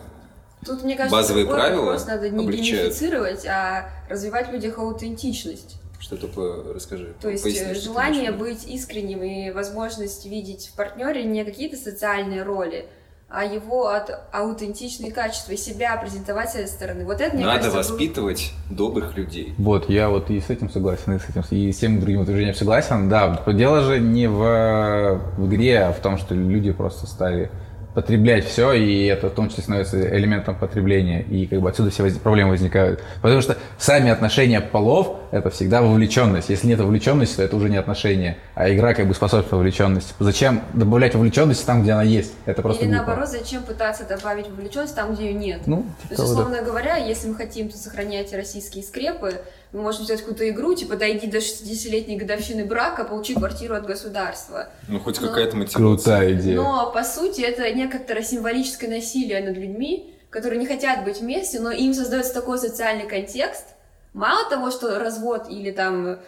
[0.67, 5.77] Тут, мне кажется, базовые правила просто надо не геймифицировать, а развивать в людях аутентичность.
[6.01, 7.15] Что такое, расскажи.
[7.21, 12.87] То есть поясни, желание быть искренним и возможность видеть в партнере не какие-то социальные роли,
[13.33, 17.05] а его от аутентичные качества и себя презентовать с этой стороны.
[17.05, 18.77] Вот это, мне Надо кажется, воспитывать был...
[18.77, 19.55] добрых людей.
[19.57, 22.55] Вот, я вот и с этим согласен, и с этим, и с тем другим утверждением
[22.55, 23.09] согласен.
[23.09, 27.51] Да, дело же не в, в игре, а в том, что люди просто стали
[27.95, 32.03] потреблять все, и это в том числе становится элементом потребления, и как бы отсюда все
[32.03, 32.13] воз...
[32.15, 33.03] проблемы возникают.
[33.23, 36.51] Потому что сами отношения полов– это всегда вовлеченность.
[36.51, 40.15] Если нет вовлеченности, то это уже не отношения, а игра как бы способствует вовлеченности.
[40.21, 42.35] Зачем добавлять вовлеченность там, где она есть?
[42.45, 43.07] Это просто Или глупо.
[43.07, 45.63] наоборот, зачем пытаться добавить вовлеченность там, где ее нет?
[45.67, 46.63] Ну, типа то есть, условно да.
[46.63, 49.41] говоря, если мы хотим сохранять российские скрепы,
[49.73, 54.69] мы можем взять какую-то игру, типа, дойди до 60-летней годовщины брака, получи квартиру от государства.
[54.87, 55.79] Ну, хоть какая-то мотивация.
[55.79, 56.57] Крутая идея.
[56.57, 61.71] Но, по сути, это некоторое символическое насилие над людьми, которые не хотят быть вместе, но
[61.71, 63.65] им создается такой социальный контекст.
[64.13, 66.19] Мало того, что развод или там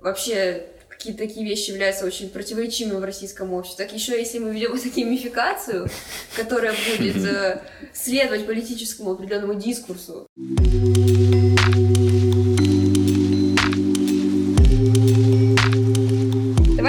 [0.00, 4.78] вообще какие-то такие вещи являются очень противоречимыми в российском обществе, так еще если мы ведем
[4.78, 5.88] такие мификацию,
[6.36, 7.60] которая будет э,
[7.92, 10.28] следовать политическому определенному дискурсу.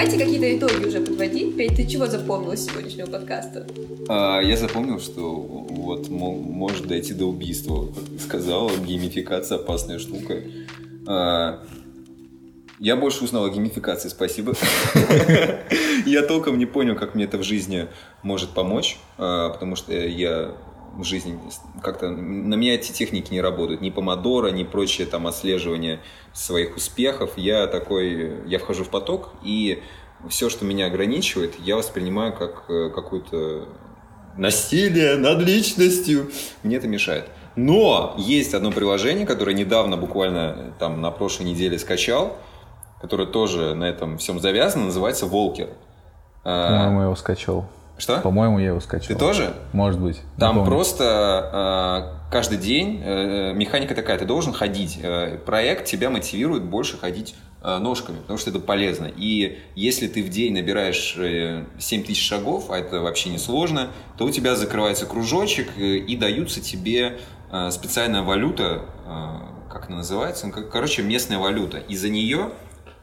[0.04, 1.56] Давайте какие-то итоги уже подводить.
[1.56, 3.66] Петь, ты чего запомнил из сегодняшнего подкаста?
[4.10, 7.88] А, я запомнил, что вот может дойти до убийства.
[8.20, 10.43] Сказала, геймификация опасная штука.
[11.08, 11.64] А,
[12.80, 14.56] я больше узнал о геймификации, спасибо.
[16.06, 17.88] Я толком не понял, как мне это в жизни
[18.24, 20.54] может помочь, а, потому что я
[20.94, 21.39] в жизни
[21.82, 26.00] как-то на меня эти техники не работают, ни помодора, ни прочее там отслеживание
[26.34, 27.32] своих успехов.
[27.36, 29.82] Я такой, я вхожу в поток и
[30.30, 33.68] все, что меня ограничивает, я воспринимаю как э, какую-то
[34.38, 36.32] насилие над личностью.
[36.64, 37.30] Мне это мешает.
[37.56, 42.38] Но есть одно приложение, которое недавно, буквально там на прошлой неделе скачал,
[43.02, 45.70] которое тоже на этом всем завязано, называется Волкер.
[46.44, 47.66] По-моему, я его скачал.
[47.98, 48.20] Что?
[48.20, 49.08] По-моему, я его скачал.
[49.08, 49.54] Ты тоже?
[49.72, 50.22] Может быть.
[50.38, 55.00] Там просто э, каждый день э, механика такая, ты должен ходить.
[55.02, 59.12] Э, проект тебя мотивирует больше ходить э, ножками, потому что это полезно.
[59.16, 63.89] И если ты в день набираешь э, 7 тысяч шагов, а это вообще не сложно,
[64.18, 67.20] то у тебя закрывается кружочек э, и даются тебе
[67.52, 70.48] э, специальная валюта, э, как она называется?
[70.48, 71.78] Ну, короче, местная валюта.
[71.78, 72.52] И за нее,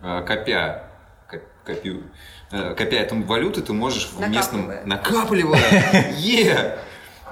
[0.03, 0.91] э, копя,
[1.29, 2.03] коп, копию,
[2.51, 4.71] копя эту валюту, ты можешь в местном...
[4.85, 6.15] Накапливая!
[6.19, 6.79] Е!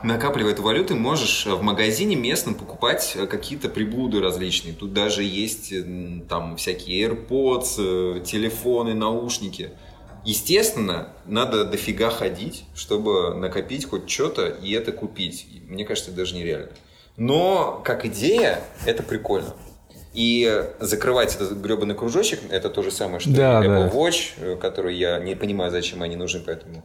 [0.03, 4.73] Накапливая эту валюту, можешь в магазине местном покупать э, какие-то приблуды различные.
[4.73, 5.73] Тут даже есть
[6.29, 9.71] там всякие AirPods, э, телефоны, наушники.
[10.25, 15.47] Естественно, надо дофига ходить, чтобы накопить хоть что-то и это купить.
[15.69, 16.71] Мне кажется, это даже нереально.
[17.17, 19.55] Но как идея, это прикольно.
[20.19, 23.97] И закрывать этот гребаный кружочек, это то же самое, что да, Apple да.
[23.97, 26.83] Watch, э, который я не понимаю, зачем они нужны, поэтому...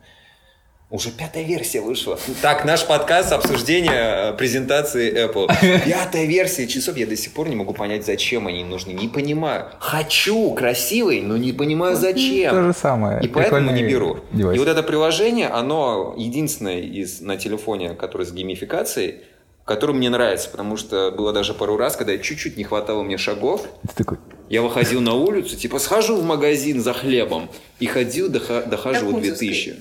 [0.91, 2.19] Уже пятая версия вышла.
[2.43, 5.47] Так, наш подкаст обсуждение э, презентации Apple.
[5.83, 6.95] Пятая версия часов.
[6.95, 8.91] Я до сих пор не могу понять, зачем они нужны.
[8.91, 9.65] Не понимаю.
[9.79, 12.53] Хочу красивый, но не понимаю, зачем.
[12.53, 13.19] То же самое.
[13.23, 14.19] И поэтому не беру.
[14.31, 14.55] Девайс.
[14.55, 19.23] И вот это приложение, оно единственное из, на телефоне, которое с геймификацией,
[19.65, 23.67] который мне нравится, потому что было даже пару раз, когда чуть-чуть не хватало мне шагов.
[23.87, 24.17] Ты такой...
[24.49, 27.49] Я выходил на улицу, типа, схожу в магазин за хлебом.
[27.79, 29.75] И ходил, дохаживал 2000.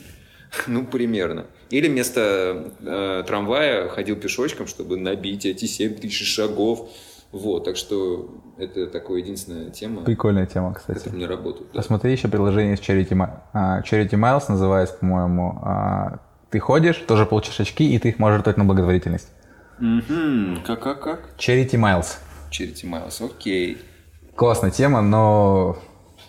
[0.67, 1.47] Ну, примерно.
[1.71, 6.91] Или вместо э, трамвая ходил пешочком, чтобы набить эти 7 тысяч шагов.
[7.33, 10.03] Вот, так что это такая единственная тема.
[10.03, 10.99] Прикольная тема, кстати.
[10.99, 11.69] Которая мне работает.
[11.73, 11.79] Да.
[11.79, 13.17] Посмотри еще приложение с Charity,
[13.55, 15.59] uh, Charity Miles называется, по-моему.
[15.65, 16.19] Uh,
[16.51, 19.29] ты ходишь, тоже получишь очки, и ты их можешь тратить на благотворительность.
[19.79, 20.63] Угу.
[20.67, 21.31] Как, как, как?
[21.39, 22.19] Charity Miles.
[22.51, 23.79] Charity Miles, окей.
[24.35, 25.79] Классная тема, но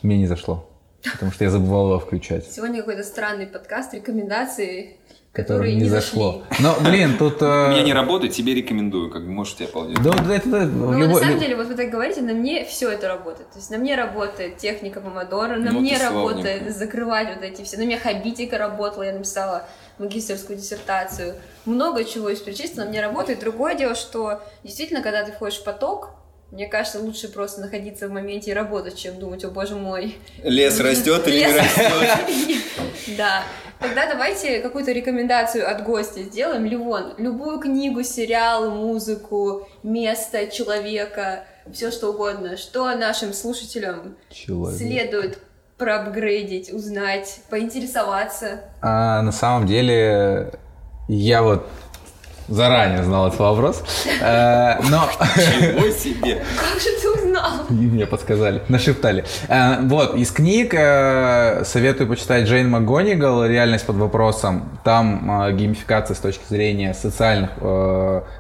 [0.02, 0.70] мне не зашло.
[1.04, 2.46] Потому что я забывал его включать.
[2.46, 4.98] Сегодня какой-то странный подкаст, рекомендации,
[5.34, 6.44] которые не, не зашло.
[6.60, 7.42] Но, блин, тут...
[7.42, 7.72] Э...
[7.72, 9.96] Меня не работает, тебе рекомендую, как бы можешь тебя полдня.
[10.02, 11.08] Да, да, это, да, ну, любой...
[11.08, 13.50] на самом деле, вот вы так говорите, на мне все это работает.
[13.50, 17.78] То есть на мне работает техника помодора, на ну, мне работает закрывать вот эти все.
[17.78, 19.68] На мне хабитика работала, я написала
[19.98, 21.34] магистрскую диссертацию.
[21.66, 23.40] Много чего из перечисленного мне работает.
[23.40, 26.12] Другое дело, что действительно, когда ты входишь в поток,
[26.52, 30.16] мне кажется, лучше просто находиться в моменте и работать, чем думать, о боже мой.
[30.44, 32.62] Лес растет или не растет?
[33.18, 33.44] Да.
[33.84, 36.64] Тогда давайте какую-то рекомендацию от гостя сделаем.
[36.64, 42.56] Ливон, любую книгу, сериал, музыку, место, человека, все что угодно.
[42.56, 44.80] Что нашим слушателям Человек.
[44.80, 45.40] следует
[45.78, 48.62] проапгрейдить, узнать, поинтересоваться?
[48.82, 50.54] А, на самом деле,
[51.10, 51.68] я вот
[52.54, 53.84] заранее знал этот вопрос.
[54.22, 55.10] Э, но...
[55.36, 56.44] Чего себе?
[56.60, 57.52] Как же ты узнал?
[57.70, 59.26] Мне подсказали, нашептали.
[59.48, 64.70] Э, вот, из книг э, советую почитать Джейн МакГонигал «Реальность под вопросом».
[64.84, 67.52] Там геймификация с точки зрения социальных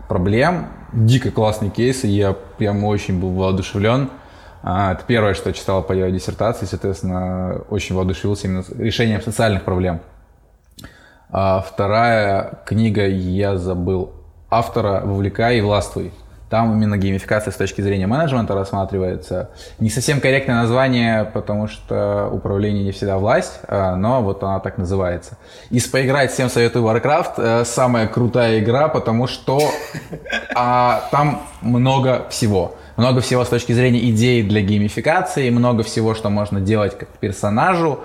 [0.07, 0.68] проблем.
[0.93, 4.09] Дико классный кейс, и я прям очень был воодушевлен.
[4.61, 10.01] А, это первое, что читал по ее диссертации, соответственно, очень воодушевился именно решением социальных проблем.
[11.36, 14.12] А вторая книга, я забыл,
[14.52, 16.14] автора «Вовлекай и властвуй».
[16.52, 19.50] Там именно геймификация с точки зрения менеджмента рассматривается.
[19.80, 24.78] Не совсем корректное название, потому что управление не всегда власть, а, но вот она так
[24.78, 25.40] называется.
[25.72, 27.34] Из поиграть всем советую Warcraft.
[27.38, 29.60] Э, самая крутая игра, потому что
[30.54, 32.76] а, там много всего.
[32.96, 38.02] много всего с точки зрения идей для геймификации, много всего, что можно делать как персонажу.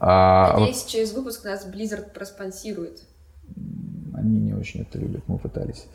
[0.00, 0.90] А, Надеюсь, вот...
[0.90, 3.02] через выпуск нас Blizzard проспонсирует.
[4.14, 5.86] Они не очень это любят, мы пытались.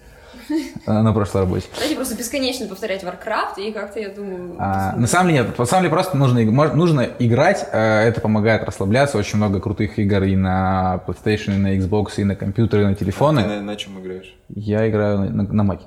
[0.86, 1.66] на прошлой работе.
[1.76, 4.56] Знаете, просто бесконечно повторять Warcraft, и как-то, я думаю...
[4.60, 6.44] А, на самом деле нет, на самом деле просто нужно,
[6.74, 11.78] нужно играть, э, это помогает расслабляться, очень много крутых игр и на PlayStation, и на
[11.78, 13.44] Xbox, и на компьютеры, и на телефоны.
[13.44, 14.36] Ты на, на чем играешь?
[14.50, 15.86] Я играю на, на, на Маке.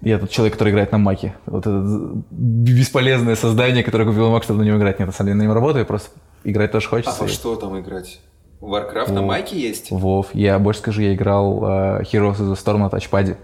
[0.00, 1.34] Я тот человек, который играет на Маке.
[1.46, 1.82] Вот это
[2.30, 4.98] бесполезное создание, которое купил Мак, чтобы на нем играть.
[4.98, 6.10] Нет, на самом деле на нем работаю, просто
[6.50, 7.16] играть тоже хочется.
[7.18, 8.20] А во что там играть?
[8.60, 9.90] Warcraft на майке есть?
[9.90, 10.34] Вов.
[10.34, 13.38] Я больше скажу, я играл uh, Heroes of the Storm на тачпаде.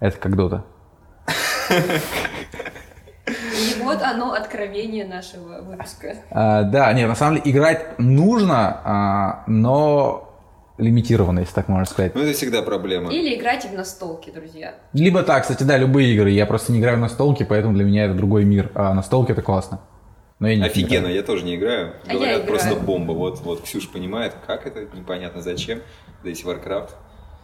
[0.00, 0.64] Это как Дота.
[3.30, 6.16] И вот оно откровение нашего выпуска.
[6.30, 10.28] А, да, нет, на самом деле играть нужно, а, но
[10.78, 12.14] лимитированно, если так можно сказать.
[12.14, 13.10] Ну, это всегда проблема.
[13.10, 14.74] Или играть в настолки, друзья.
[14.92, 16.30] Либо так, кстати, да, любые игры.
[16.30, 18.70] Я просто не играю в настолки, поэтому для меня это другой мир.
[18.74, 19.80] А настолки это классно.
[20.38, 21.94] Но я не Офигенно, я тоже не играю.
[22.06, 23.12] А Говорят, просто бомба.
[23.12, 25.80] Вот, вот Ксюша понимает, как это, непонятно зачем.
[26.22, 26.90] Да есть Warcraft.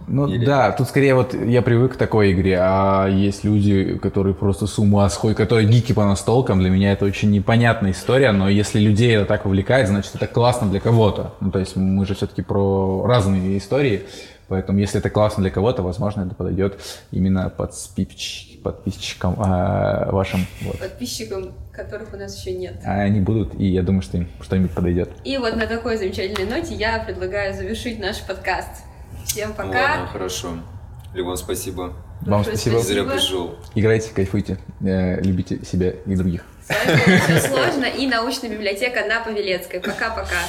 [0.06, 0.44] Ну Или...
[0.44, 4.78] да, тут скорее вот я привык к такой игре, а есть люди, которые просто с
[4.78, 6.60] ума сходят, которые гики по настолкам.
[6.60, 10.68] Для меня это очень непонятная история, но если людей это так увлекает, значит это классно
[10.68, 11.34] для кого-то.
[11.40, 14.02] Ну то есть мы же все-таки про разные истории,
[14.48, 16.80] поэтому если это классно для кого-то, возможно это подойдет
[17.10, 18.58] именно под спич...
[18.62, 20.46] подписчикам а, вашим.
[20.62, 20.78] Вот.
[20.78, 22.80] Подписчикам, которых у нас еще нет.
[22.84, 25.10] А они будут, и я думаю, что им что-нибудь подойдет.
[25.24, 28.84] И вот на такой замечательной ноте я предлагаю завершить наш подкаст.
[29.24, 29.92] Всем пока.
[29.92, 30.48] Ладно, хорошо.
[31.14, 31.94] Ливон, спасибо.
[32.22, 32.76] Вам спасибо.
[32.76, 33.56] Не зря пришел.
[33.74, 36.44] Играйте, кайфуйте, э, любите себя и других.
[36.66, 39.80] С вами все сложно и научная библиотека на Павелецкой.
[39.80, 40.40] Пока-пока.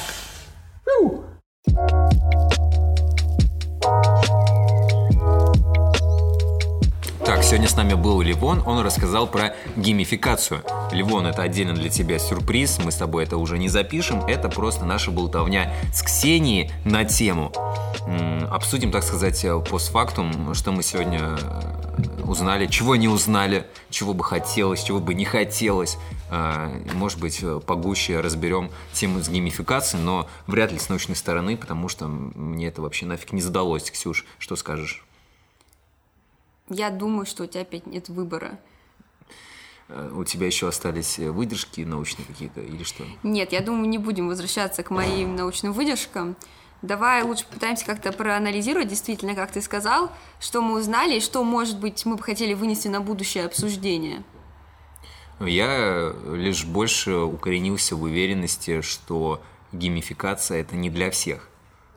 [7.46, 10.64] Сегодня с нами был Ливон, он рассказал про геймификацию.
[10.90, 14.84] Ливон, это отдельно для тебя сюрприз, мы с тобой это уже не запишем, это просто
[14.84, 17.52] наша болтовня с Ксенией на тему.
[18.50, 24.82] Обсудим, так сказать, постфактум, что мы сегодня э, узнали, чего не узнали, чего бы хотелось,
[24.82, 25.98] чего бы не хотелось.
[26.28, 31.88] А, может быть, погуще разберем тему с геймификацией, но вряд ли с научной стороны, потому
[31.88, 33.88] что мне это вообще нафиг не задалось.
[33.88, 35.05] Ксюш, что скажешь?
[36.68, 38.58] Я думаю, что у тебя опять нет выбора.
[39.88, 43.04] Э, у тебя еще остались выдержки научные какие-то или что?
[43.22, 46.36] Нет, я думаю, не будем возвращаться к моим научным выдержкам.
[46.82, 51.80] Давай лучше пытаемся как-то проанализировать, действительно, как ты сказал, что мы узнали и что, может
[51.80, 54.22] быть, мы бы хотели вынести на будущее обсуждение.
[55.40, 59.42] Я лишь больше укоренился в уверенности, что
[59.72, 61.48] геймификация это не для всех.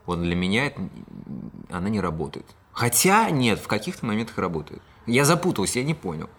[0.05, 0.89] Вот для меня это,
[1.69, 2.45] она не работает.
[2.79, 4.81] Хотя нет, в каких-то моментах работает.
[5.05, 6.29] Я запутался, я не понял.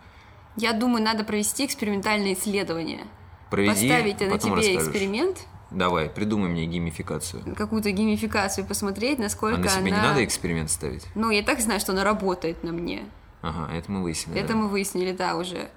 [0.56, 3.06] Я думаю, надо провести экспериментальное исследование.
[3.50, 4.76] Проведи, Поставить на тебе расскажешь.
[4.76, 5.46] эксперимент.
[5.70, 7.54] Давай, придумай мне геймификацию.
[7.54, 10.00] Какую-то геймификацию посмотреть, насколько а на себе она...
[10.00, 11.04] не надо эксперимент ставить?
[11.14, 13.04] Ну, я так знаю, что она работает на мне.
[13.42, 14.40] Ага, это мы выяснили.
[14.40, 14.60] Это да?
[14.60, 15.68] мы выяснили, да, уже.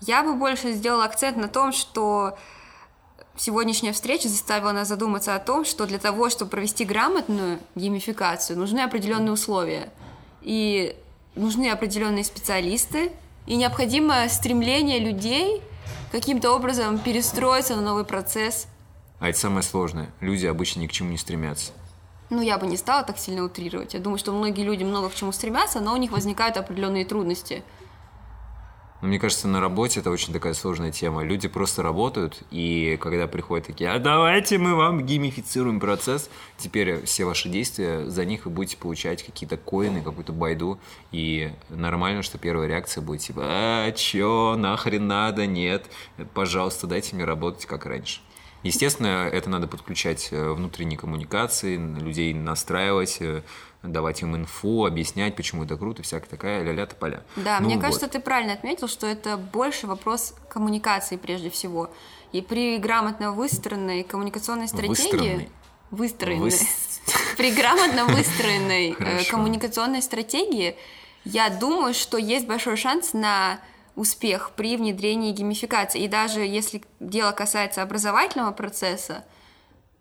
[0.00, 2.36] Я бы больше сделала акцент на том, что
[3.36, 8.80] сегодняшняя встреча заставила нас задуматься о том, что для того, чтобы провести грамотную геймификацию, нужны
[8.80, 9.90] определенные условия.
[10.42, 10.96] И
[11.34, 13.12] нужны определенные специалисты,
[13.46, 15.62] и необходимо стремление людей
[16.12, 18.66] каким-то образом перестроиться на новый процесс.
[19.18, 20.10] А это самое сложное.
[20.20, 21.72] Люди обычно ни к чему не стремятся.
[22.28, 23.94] Ну, я бы не стала так сильно утрировать.
[23.94, 27.62] Я думаю, что многие люди много к чему стремятся, но у них возникают определенные трудности–
[29.02, 31.22] но мне кажется, на работе это очень такая сложная тема.
[31.22, 37.24] Люди просто работают, и когда приходят такие, а давайте мы вам геймифицируем процесс, теперь все
[37.24, 40.78] ваши действия, за них вы будете получать какие-то коины, какую-то байду,
[41.12, 45.86] и нормально, что первая реакция будет типа, а, чё, нахрен надо, нет,
[46.34, 48.20] пожалуйста, дайте мне работать как раньше.
[48.66, 53.42] Естественно, это надо подключать э, внутренние коммуникации, людей настраивать, э,
[53.86, 57.22] давать им инфу, объяснять, почему это круто, всякая такая ля-ля поля.
[57.36, 57.82] Да, ну, мне вот.
[57.82, 61.90] кажется, ты правильно отметил, что это больше вопрос коммуникации прежде всего.
[62.32, 65.48] И при грамотно выстроенной коммуникационной стратегии...
[65.90, 66.52] Выстроенной.
[67.36, 70.76] При грамотно выстроенной э, коммуникационной стратегии
[71.24, 73.60] я думаю, что есть большой шанс на
[73.94, 76.02] успех при внедрении геймификации.
[76.02, 79.24] И даже если дело касается образовательного процесса,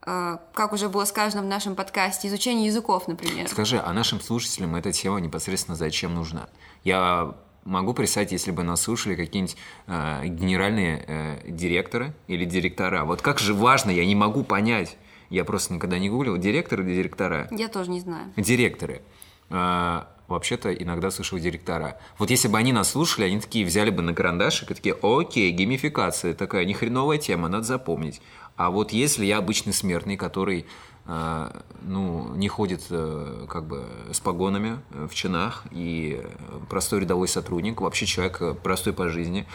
[0.06, 3.48] как уже было сказано в нашем подкасте, изучение языков, например.
[3.48, 6.48] Скажи, а нашим слушателям эта тема непосредственно зачем нужна?
[6.84, 7.36] Я
[7.66, 13.04] могу представить, если бы нас слушали какие-нибудь э, генеральные э, директоры или директора.
[13.04, 14.98] Вот как же важно, я не могу понять.
[15.30, 16.38] Я просто никогда не гуглил.
[16.38, 17.48] Директоры или директора?
[17.52, 18.32] Я тоже не знаю.
[18.38, 19.02] Директоры.
[19.50, 22.00] Э, вообще-то иногда слышал директора.
[22.18, 25.52] Вот если бы они нас слушали, они такие взяли бы на карандашик и такие, окей,
[25.52, 28.22] геймификация, такая нехреновая тема, надо запомнить.
[28.58, 30.66] А вот если я обычный смертный, который
[31.06, 36.26] э, ну, не ходит э, как бы с погонами э, в чинах и
[36.70, 39.46] простой рядовой сотрудник, вообще человек простой по жизни,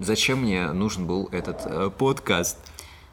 [0.00, 2.58] зачем мне нужен был этот подкаст?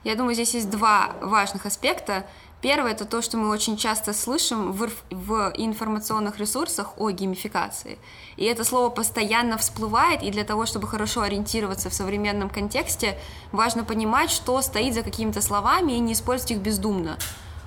[0.03, 2.27] Я думаю, здесь есть два важных аспекта.
[2.65, 7.99] Первое это то, что мы очень часто слышим в, в информационных ресурсах о геймификации.
[8.37, 13.19] И это слово постоянно всплывает, и для того, чтобы хорошо ориентироваться в современном контексте,
[13.51, 17.19] важно понимать, что стоит за какими-то словами и не использовать их бездумно.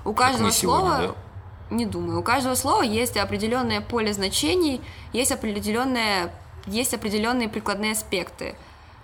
[0.03, 0.97] У каждого слова...
[0.97, 1.15] Сегодня,
[1.69, 1.75] да?
[1.75, 2.19] Не думаю.
[2.19, 4.81] У каждого слова есть определенное поле значений,
[5.13, 6.33] есть определенное,
[6.65, 8.57] есть определенные прикладные аспекты.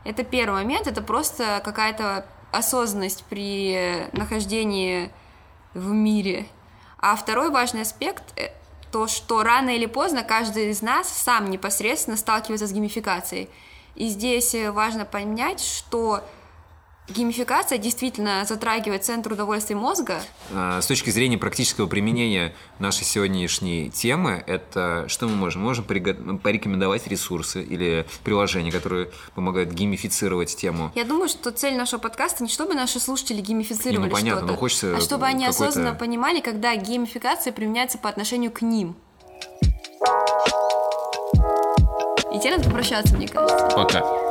[0.03, 5.09] Это первый момент, это просто какая-то осознанность при нахождении
[5.75, 6.47] в мире.
[6.97, 8.49] А второй важный аспект э,
[8.91, 13.49] то, что рано или поздно каждый из нас сам непосредственно сталкивается с геймификацией.
[13.93, 16.23] И здесь э, важно понять, что
[17.07, 20.21] Геймификация действительно затрагивает центр удовольствия мозга.
[20.51, 25.61] А, с точки зрения практического применения нашей сегодняшней темы, это что мы можем?
[25.61, 30.91] Мы можем порекомендовать ресурсы или приложения, которые помогают геймифицировать тему.
[30.95, 34.53] Я думаю, что цель нашего подкаста не чтобы наши слушатели геймифицировали не, ну, понятно, что-то,
[34.53, 38.95] но хочется а чтобы они осознанно понимали, когда геймификация применяется по отношению к ним.
[42.33, 43.69] И тебе надо попрощаться, мне кажется.
[43.75, 44.24] Пока.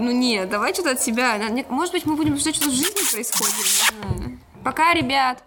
[0.00, 1.38] Ну нет, давай что-то от себя.
[1.68, 3.92] Может быть, мы будем ждать, что в жизни происходит.
[4.64, 5.44] Пока, ребят.